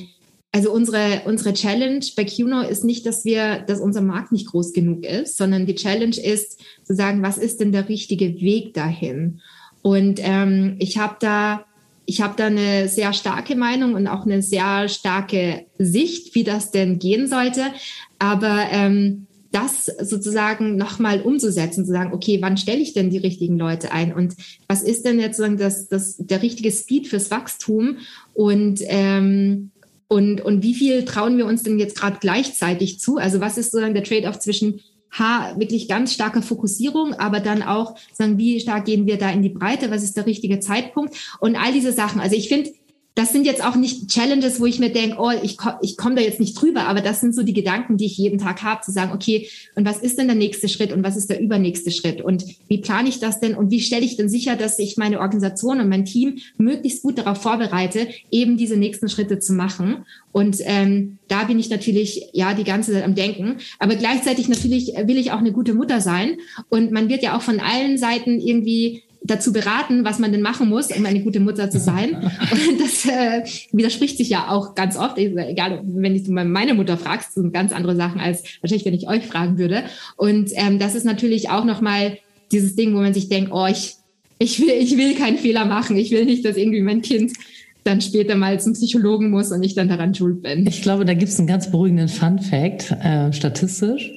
[0.52, 4.72] also unsere, unsere Challenge bei QNO ist nicht, dass wir, dass unser Markt nicht groß
[4.72, 9.40] genug ist, sondern die Challenge ist zu sagen, was ist denn der richtige Weg dahin?
[9.82, 11.64] Und ähm, ich habe da
[12.06, 16.70] ich habe da eine sehr starke Meinung und auch eine sehr starke Sicht, wie das
[16.70, 17.62] denn gehen sollte.
[18.18, 23.56] Aber ähm, das sozusagen nochmal umzusetzen, zu sagen, okay, wann stelle ich denn die richtigen
[23.56, 24.34] Leute ein und
[24.66, 27.98] was ist denn jetzt sozusagen das, das, der richtige Speed fürs Wachstum
[28.34, 29.70] und ähm,
[30.06, 33.16] und, und wie viel trauen wir uns denn jetzt gerade gleichzeitig zu?
[33.16, 34.80] Also was ist sozusagen der Trade-off zwischen
[35.10, 39.42] H, wirklich ganz starke Fokussierung, aber dann auch sagen, wie stark gehen wir da in
[39.42, 42.20] die Breite, was ist der richtige Zeitpunkt und all diese Sachen.
[42.20, 42.70] Also ich finde,
[43.16, 46.20] das sind jetzt auch nicht Challenges, wo ich mir denke, oh, ich, ich komme da
[46.20, 48.90] jetzt nicht drüber, aber das sind so die Gedanken, die ich jeden Tag habe, zu
[48.90, 52.22] sagen, okay, und was ist denn der nächste Schritt und was ist der übernächste Schritt?
[52.22, 55.20] Und wie plane ich das denn und wie stelle ich denn sicher, dass ich meine
[55.20, 60.04] Organisation und mein Team möglichst gut darauf vorbereite, eben diese nächsten Schritte zu machen.
[60.32, 64.92] Und ähm, da bin ich natürlich ja die ganze Zeit am Denken, aber gleichzeitig natürlich
[65.04, 66.38] will ich auch eine gute Mutter sein.
[66.68, 70.68] Und man wird ja auch von allen Seiten irgendwie dazu beraten, was man denn machen
[70.68, 72.14] muss, um eine gute Mutter zu sein.
[72.14, 75.18] Und das äh, widerspricht sich ja auch ganz oft.
[75.18, 79.26] Egal, wenn du meine Mutter fragst, sind ganz andere Sachen als wahrscheinlich, wenn ich euch
[79.26, 79.84] fragen würde.
[80.16, 82.18] Und ähm, das ist natürlich auch nochmal
[82.52, 83.96] dieses Ding, wo man sich denkt, oh, ich,
[84.38, 85.96] ich will, ich will keinen Fehler machen.
[85.96, 87.32] Ich will nicht, dass irgendwie mein Kind
[87.82, 90.66] dann später mal zum Psychologen muss und ich dann daran schuld bin.
[90.66, 94.10] Ich glaube, da gibt es einen ganz beruhigenden Fun Fact, äh, statistisch,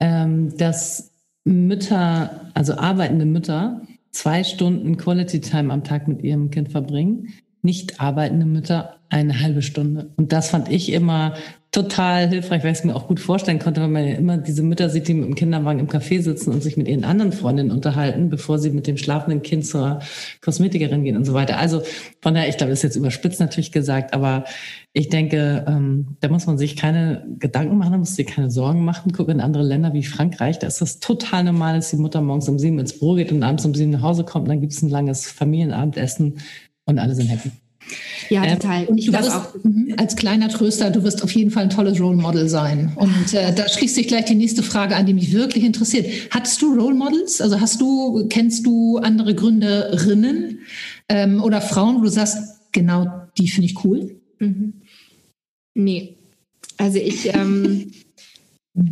[0.00, 1.10] ähm, dass
[1.44, 3.82] Mütter, also arbeitende Mütter,
[4.12, 7.32] zwei Stunden Quality Time am Tag mit ihrem Kind verbringen.
[7.62, 10.12] Nicht arbeitende Mütter eine halbe Stunde.
[10.16, 11.34] Und das fand ich immer
[11.72, 14.62] total hilfreich, weil ich es mir auch gut vorstellen konnte, weil man ja immer diese
[14.62, 17.70] Mütter sieht, die mit dem Kinderwagen im Café sitzen und sich mit ihren anderen Freundinnen
[17.70, 20.00] unterhalten, bevor sie mit dem schlafenden Kind zur
[20.42, 21.56] Kosmetikerin gehen und so weiter.
[21.56, 21.82] Also
[22.20, 24.44] von daher, ich glaube, das ist jetzt überspitzt natürlich gesagt, aber
[24.92, 28.84] ich denke, ähm, da muss man sich keine Gedanken machen, da muss sich keine Sorgen
[28.84, 29.12] machen.
[29.12, 32.50] Guck in andere Länder wie Frankreich, da ist das total normal, dass die Mutter morgens
[32.50, 34.74] um sieben ins Büro geht und abends um sieben nach Hause kommt und dann gibt
[34.74, 36.34] es ein langes Familienabendessen
[36.84, 37.50] und alle sind happy.
[38.28, 38.86] Ja, ähm, total.
[38.86, 39.54] Und ich wirst, auch.
[39.62, 39.94] Mhm.
[39.98, 42.92] als kleiner Tröster, du wirst auf jeden Fall ein tolles Role Model sein.
[42.96, 46.06] Und äh, da schließt sich gleich die nächste Frage an, die mich wirklich interessiert.
[46.30, 47.40] Hattest du Role Models?
[47.40, 50.60] Also hast du, kennst du andere Gründerinnen
[51.08, 52.38] ähm, oder Frauen, wo du sagst,
[52.72, 53.06] genau
[53.38, 54.20] die finde ich cool?
[54.38, 54.74] Mhm.
[55.74, 56.16] Nee.
[56.78, 57.92] Also ich, ähm,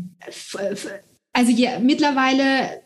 [1.33, 2.83] also ja, mittlerweile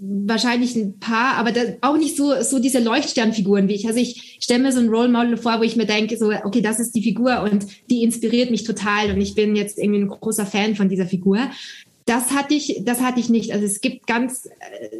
[0.00, 3.86] wahrscheinlich ein paar, aber auch nicht so, so diese Leuchtsternfiguren wie ich.
[3.86, 6.60] Also ich stelle mir so ein Role Model vor, wo ich mir denke, so, okay,
[6.60, 10.08] das ist die Figur und die inspiriert mich total und ich bin jetzt irgendwie ein
[10.08, 11.50] großer Fan von dieser Figur.
[12.06, 13.52] Das hatte ich, das hatte ich nicht.
[13.52, 14.96] Also es gibt ganz, äh,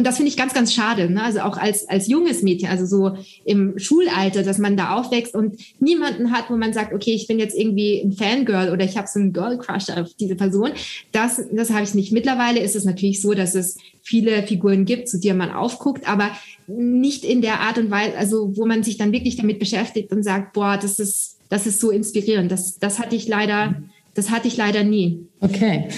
[0.00, 1.10] und das finde ich ganz, ganz schade.
[1.10, 1.22] Ne?
[1.22, 5.58] Also auch als, als junges Mädchen, also so im Schulalter, dass man da aufwächst und
[5.78, 9.06] niemanden hat, wo man sagt, okay, ich bin jetzt irgendwie ein Fangirl oder ich habe
[9.06, 10.70] so einen Girl-Crush auf diese Person.
[11.12, 12.12] Das, das habe ich nicht.
[12.12, 16.30] Mittlerweile ist es natürlich so, dass es viele Figuren gibt, zu denen man aufguckt, aber
[16.66, 20.22] nicht in der Art und Weise, also wo man sich dann wirklich damit beschäftigt und
[20.22, 22.50] sagt, boah, das ist, das ist so inspirierend.
[22.50, 23.82] Das, das hatte ich leider,
[24.14, 25.26] das hatte ich leider nie.
[25.40, 25.88] Okay.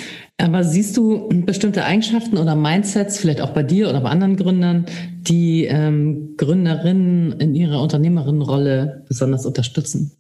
[0.43, 4.87] Aber siehst du bestimmte Eigenschaften oder Mindsets, vielleicht auch bei dir oder bei anderen Gründern,
[5.21, 10.11] die ähm, Gründerinnen in ihrer Unternehmerinnenrolle besonders unterstützen?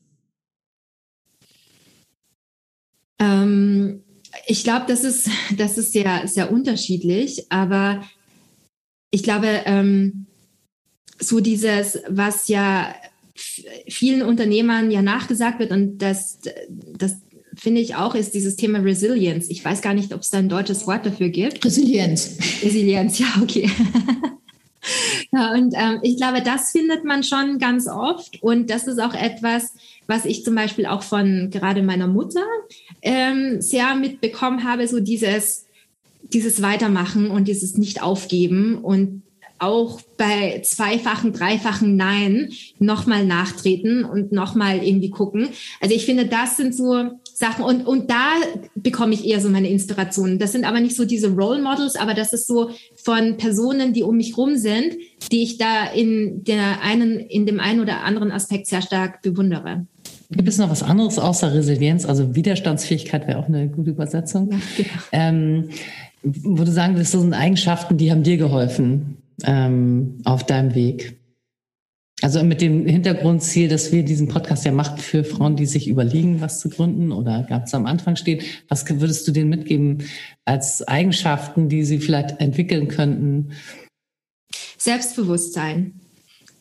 [3.18, 4.04] Ähm,
[4.46, 8.04] ich glaube, das ist, das ist sehr, sehr unterschiedlich, aber
[9.10, 10.26] ich glaube, ähm,
[11.18, 12.94] so dieses, was ja
[13.34, 17.16] vielen Unternehmern ja nachgesagt wird und das, das
[17.56, 19.48] finde ich auch, ist dieses Thema Resilience.
[19.50, 21.64] Ich weiß gar nicht, ob es da ein deutsches Wort dafür gibt.
[21.64, 22.36] Resilienz.
[22.62, 23.70] Resilienz, ja, okay.
[25.32, 28.42] ja, und ähm, ich glaube, das findet man schon ganz oft.
[28.42, 29.74] Und das ist auch etwas,
[30.06, 32.44] was ich zum Beispiel auch von gerade meiner Mutter
[33.02, 35.66] ähm, sehr mitbekommen habe, so dieses,
[36.22, 39.22] dieses Weitermachen und dieses Nicht-Aufgeben und
[39.58, 45.50] auch bei zweifachen, dreifachen Nein nochmal nachtreten und nochmal irgendwie gucken.
[45.80, 47.64] Also ich finde, das sind so Sachen.
[47.64, 48.34] Und, und da
[48.76, 50.38] bekomme ich eher so meine Inspirationen.
[50.38, 54.04] Das sind aber nicht so diese Role Models, aber das ist so von Personen, die
[54.04, 54.96] um mich rum sind,
[55.30, 59.86] die ich da in der einen, in dem einen oder anderen Aspekt sehr stark bewundere.
[60.30, 62.06] Gibt es noch was anderes außer Resilienz?
[62.06, 64.50] Also Widerstandsfähigkeit wäre auch eine gute Übersetzung.
[64.52, 64.90] Ja, genau.
[65.10, 65.68] ähm,
[66.22, 71.18] wo du sagen würdest, das sind Eigenschaften, die haben dir geholfen ähm, auf deinem Weg.
[72.22, 76.40] Also mit dem Hintergrundziel, dass wir diesen Podcast ja machen für Frauen, die sich überlegen,
[76.40, 78.42] was zu gründen oder ganz am Anfang stehen.
[78.68, 80.04] Was würdest du denen mitgeben
[80.44, 83.50] als Eigenschaften, die sie vielleicht entwickeln könnten?
[84.78, 85.94] Selbstbewusstsein.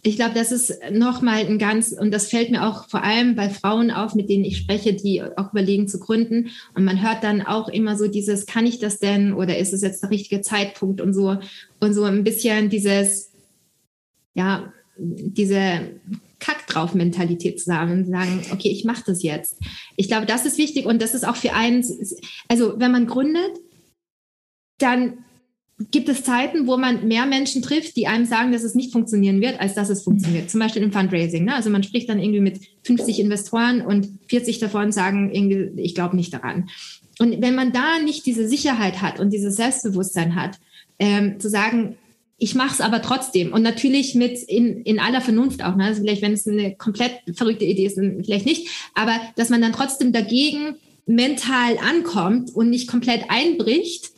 [0.02, 3.52] Ich glaube, das ist nochmal ein ganz, und das fällt mir auch vor allem bei
[3.52, 6.50] Frauen auf, mit denen ich spreche, die auch überlegen zu gründen.
[6.74, 9.32] Und man hört dann auch immer so dieses, kann ich das denn?
[9.32, 11.38] Oder ist es jetzt der richtige Zeitpunkt und so,
[11.80, 13.32] und so ein bisschen dieses,
[14.34, 15.92] ja, diese
[16.40, 19.58] Kack drauf Mentalität zu haben und sagen, okay, ich mache das jetzt.
[19.96, 21.86] Ich glaube, das ist wichtig und das ist auch für einen,
[22.48, 23.60] also wenn man gründet,
[24.80, 25.20] dann
[25.90, 29.42] gibt es Zeiten, wo man mehr Menschen trifft, die einem sagen, dass es nicht funktionieren
[29.42, 30.50] wird, als dass es funktioniert.
[30.50, 31.46] Zum Beispiel im Fundraising.
[31.46, 31.56] Ne?
[31.56, 36.16] Also man spricht dann irgendwie mit 50 Investoren und 40 davon sagen irgendwie, ich glaube
[36.16, 36.70] nicht daran.
[37.20, 40.60] Und wenn man da nicht diese Sicherheit hat und dieses Selbstbewusstsein hat,
[41.00, 41.98] ähm, zu sagen,
[42.44, 45.76] ich mache es aber trotzdem und natürlich mit in, in aller Vernunft auch.
[45.76, 45.86] Ne?
[45.86, 48.68] Also vielleicht, wenn es eine komplett verrückte Idee ist, vielleicht nicht.
[48.96, 50.74] Aber dass man dann trotzdem dagegen
[51.06, 54.10] mental ankommt und nicht komplett einbricht,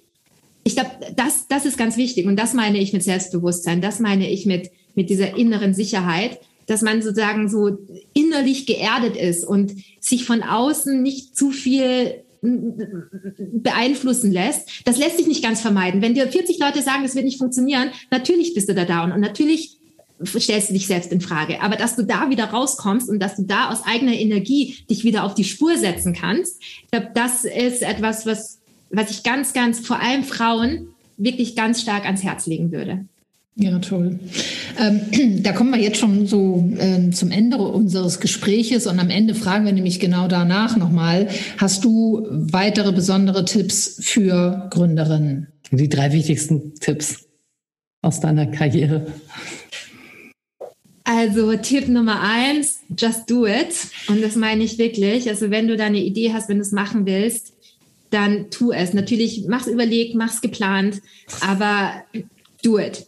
[0.63, 2.25] ich glaube, das, das ist ganz wichtig.
[2.25, 3.81] Und das meine ich mit Selbstbewusstsein.
[3.81, 7.77] Das meine ich mit, mit dieser inneren Sicherheit, dass man sozusagen so
[8.13, 14.69] innerlich geerdet ist und sich von außen nicht zu viel beeinflussen lässt.
[14.85, 16.01] Das lässt sich nicht ganz vermeiden.
[16.01, 19.21] Wenn dir 40 Leute sagen, es wird nicht funktionieren, natürlich bist du da down und
[19.21, 19.77] natürlich
[20.25, 21.61] stellst du dich selbst in Frage.
[21.61, 25.23] Aber dass du da wieder rauskommst und dass du da aus eigener Energie dich wieder
[25.23, 26.61] auf die Spur setzen kannst,
[27.13, 28.59] das ist etwas, was
[28.93, 33.05] was ich ganz, ganz, vor allem Frauen, wirklich ganz stark ans Herz legen würde.
[33.55, 34.19] Ja, toll.
[34.79, 39.35] Ähm, da kommen wir jetzt schon so äh, zum Ende unseres Gespräches und am Ende
[39.35, 41.27] fragen wir nämlich genau danach nochmal,
[41.57, 45.47] hast du weitere besondere Tipps für Gründerinnen?
[45.71, 47.25] Die drei wichtigsten Tipps
[48.01, 49.07] aus deiner Karriere.
[51.03, 53.75] Also Tipp Nummer eins, just do it.
[54.07, 55.29] Und das meine ich wirklich.
[55.29, 57.53] Also wenn du da eine Idee hast, wenn du es machen willst,
[58.09, 58.93] dann tu es.
[58.93, 61.01] Natürlich mach's überlegt, mach's geplant,
[61.41, 62.03] aber
[62.63, 63.07] do it.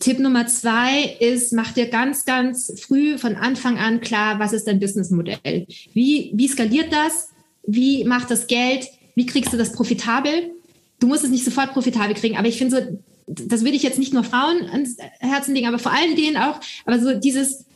[0.00, 4.66] Tipp Nummer zwei ist, mach dir ganz, ganz früh von Anfang an klar, was ist
[4.66, 5.66] dein Businessmodell?
[5.92, 7.28] Wie, wie skaliert das?
[7.66, 8.88] Wie macht das Geld?
[9.14, 10.52] Wie kriegst du das profitabel?
[11.00, 13.98] Du musst es nicht sofort profitabel kriegen, aber ich finde so, das würde ich jetzt
[13.98, 17.66] nicht nur Frauen ans Herzen legen, aber vor allen denen auch, aber so dieses,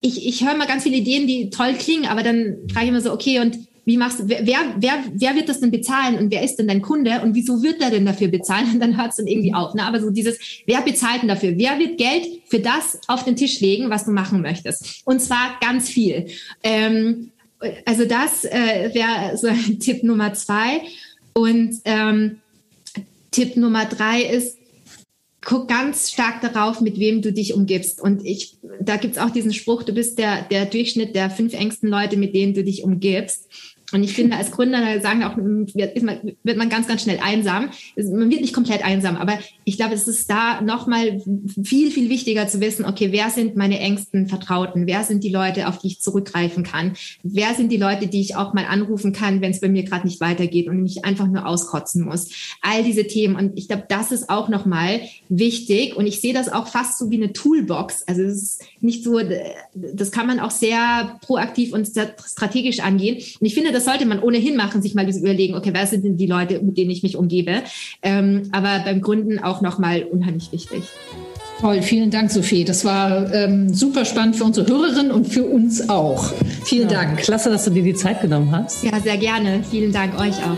[0.00, 3.00] ich, ich höre mal ganz viele Ideen, die toll klingen, aber dann frage ich mir
[3.02, 3.58] so, okay, und
[3.90, 4.40] wie machst du, wer,
[4.76, 7.80] wer, wer wird das denn bezahlen und wer ist denn dein Kunde und wieso wird
[7.80, 8.70] er denn dafür bezahlen?
[8.72, 9.74] Und dann hört es dann irgendwie auf.
[9.74, 9.82] Ne?
[9.82, 11.54] Aber so dieses, wer bezahlt denn dafür?
[11.56, 15.02] Wer wird Geld für das auf den Tisch legen, was du machen möchtest?
[15.04, 16.26] Und zwar ganz viel.
[16.62, 17.32] Ähm,
[17.84, 19.48] also das äh, wäre so
[19.80, 20.82] Tipp Nummer zwei.
[21.32, 22.38] Und ähm,
[23.32, 24.56] Tipp Nummer drei ist,
[25.42, 28.00] guck ganz stark darauf, mit wem du dich umgibst.
[28.00, 31.88] Und ich, da gibt's auch diesen Spruch, du bist der, der Durchschnitt der fünf engsten
[31.88, 33.48] Leute, mit denen du dich umgibst.
[33.92, 37.70] Und ich finde, als Gründer, sagen auch, wird man, wird man ganz, ganz schnell einsam.
[37.96, 39.38] Man wird nicht komplett einsam, aber
[39.70, 41.22] ich glaube, es ist da nochmal
[41.62, 44.88] viel, viel wichtiger zu wissen, okay, wer sind meine engsten Vertrauten?
[44.88, 46.94] Wer sind die Leute, auf die ich zurückgreifen kann?
[47.22, 50.08] Wer sind die Leute, die ich auch mal anrufen kann, wenn es bei mir gerade
[50.08, 52.30] nicht weitergeht und mich einfach nur auskotzen muss?
[52.62, 53.36] All diese Themen.
[53.36, 55.94] Und ich glaube, das ist auch nochmal wichtig.
[55.94, 58.02] Und ich sehe das auch fast so wie eine Toolbox.
[58.08, 59.20] Also es ist nicht so,
[59.72, 61.88] das kann man auch sehr proaktiv und
[62.26, 63.18] strategisch angehen.
[63.18, 66.16] Und ich finde, das sollte man ohnehin machen, sich mal überlegen, okay, wer sind denn
[66.16, 67.62] die Leute, mit denen ich mich umgebe?
[68.02, 70.84] Ähm, aber beim Gründen auch nochmal unheimlich wichtig.
[71.60, 72.64] Toll, vielen Dank, Sophie.
[72.64, 76.32] Das war ähm, super spannend für unsere Hörerinnen und für uns auch.
[76.64, 77.18] Vielen ja, Dank.
[77.18, 78.82] Klasse, dass du dir die Zeit genommen hast.
[78.82, 79.62] Ja, sehr gerne.
[79.70, 80.56] Vielen Dank euch auch.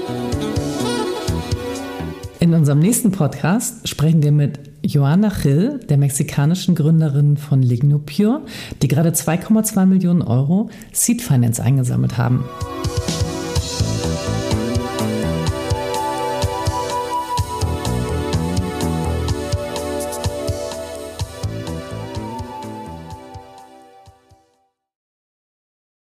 [2.39, 8.43] In unserem nächsten Podcast sprechen wir mit Joana Gil, der mexikanischen Gründerin von Lignopure,
[8.83, 12.45] die gerade 2,2 Millionen Euro Seed Finance eingesammelt haben.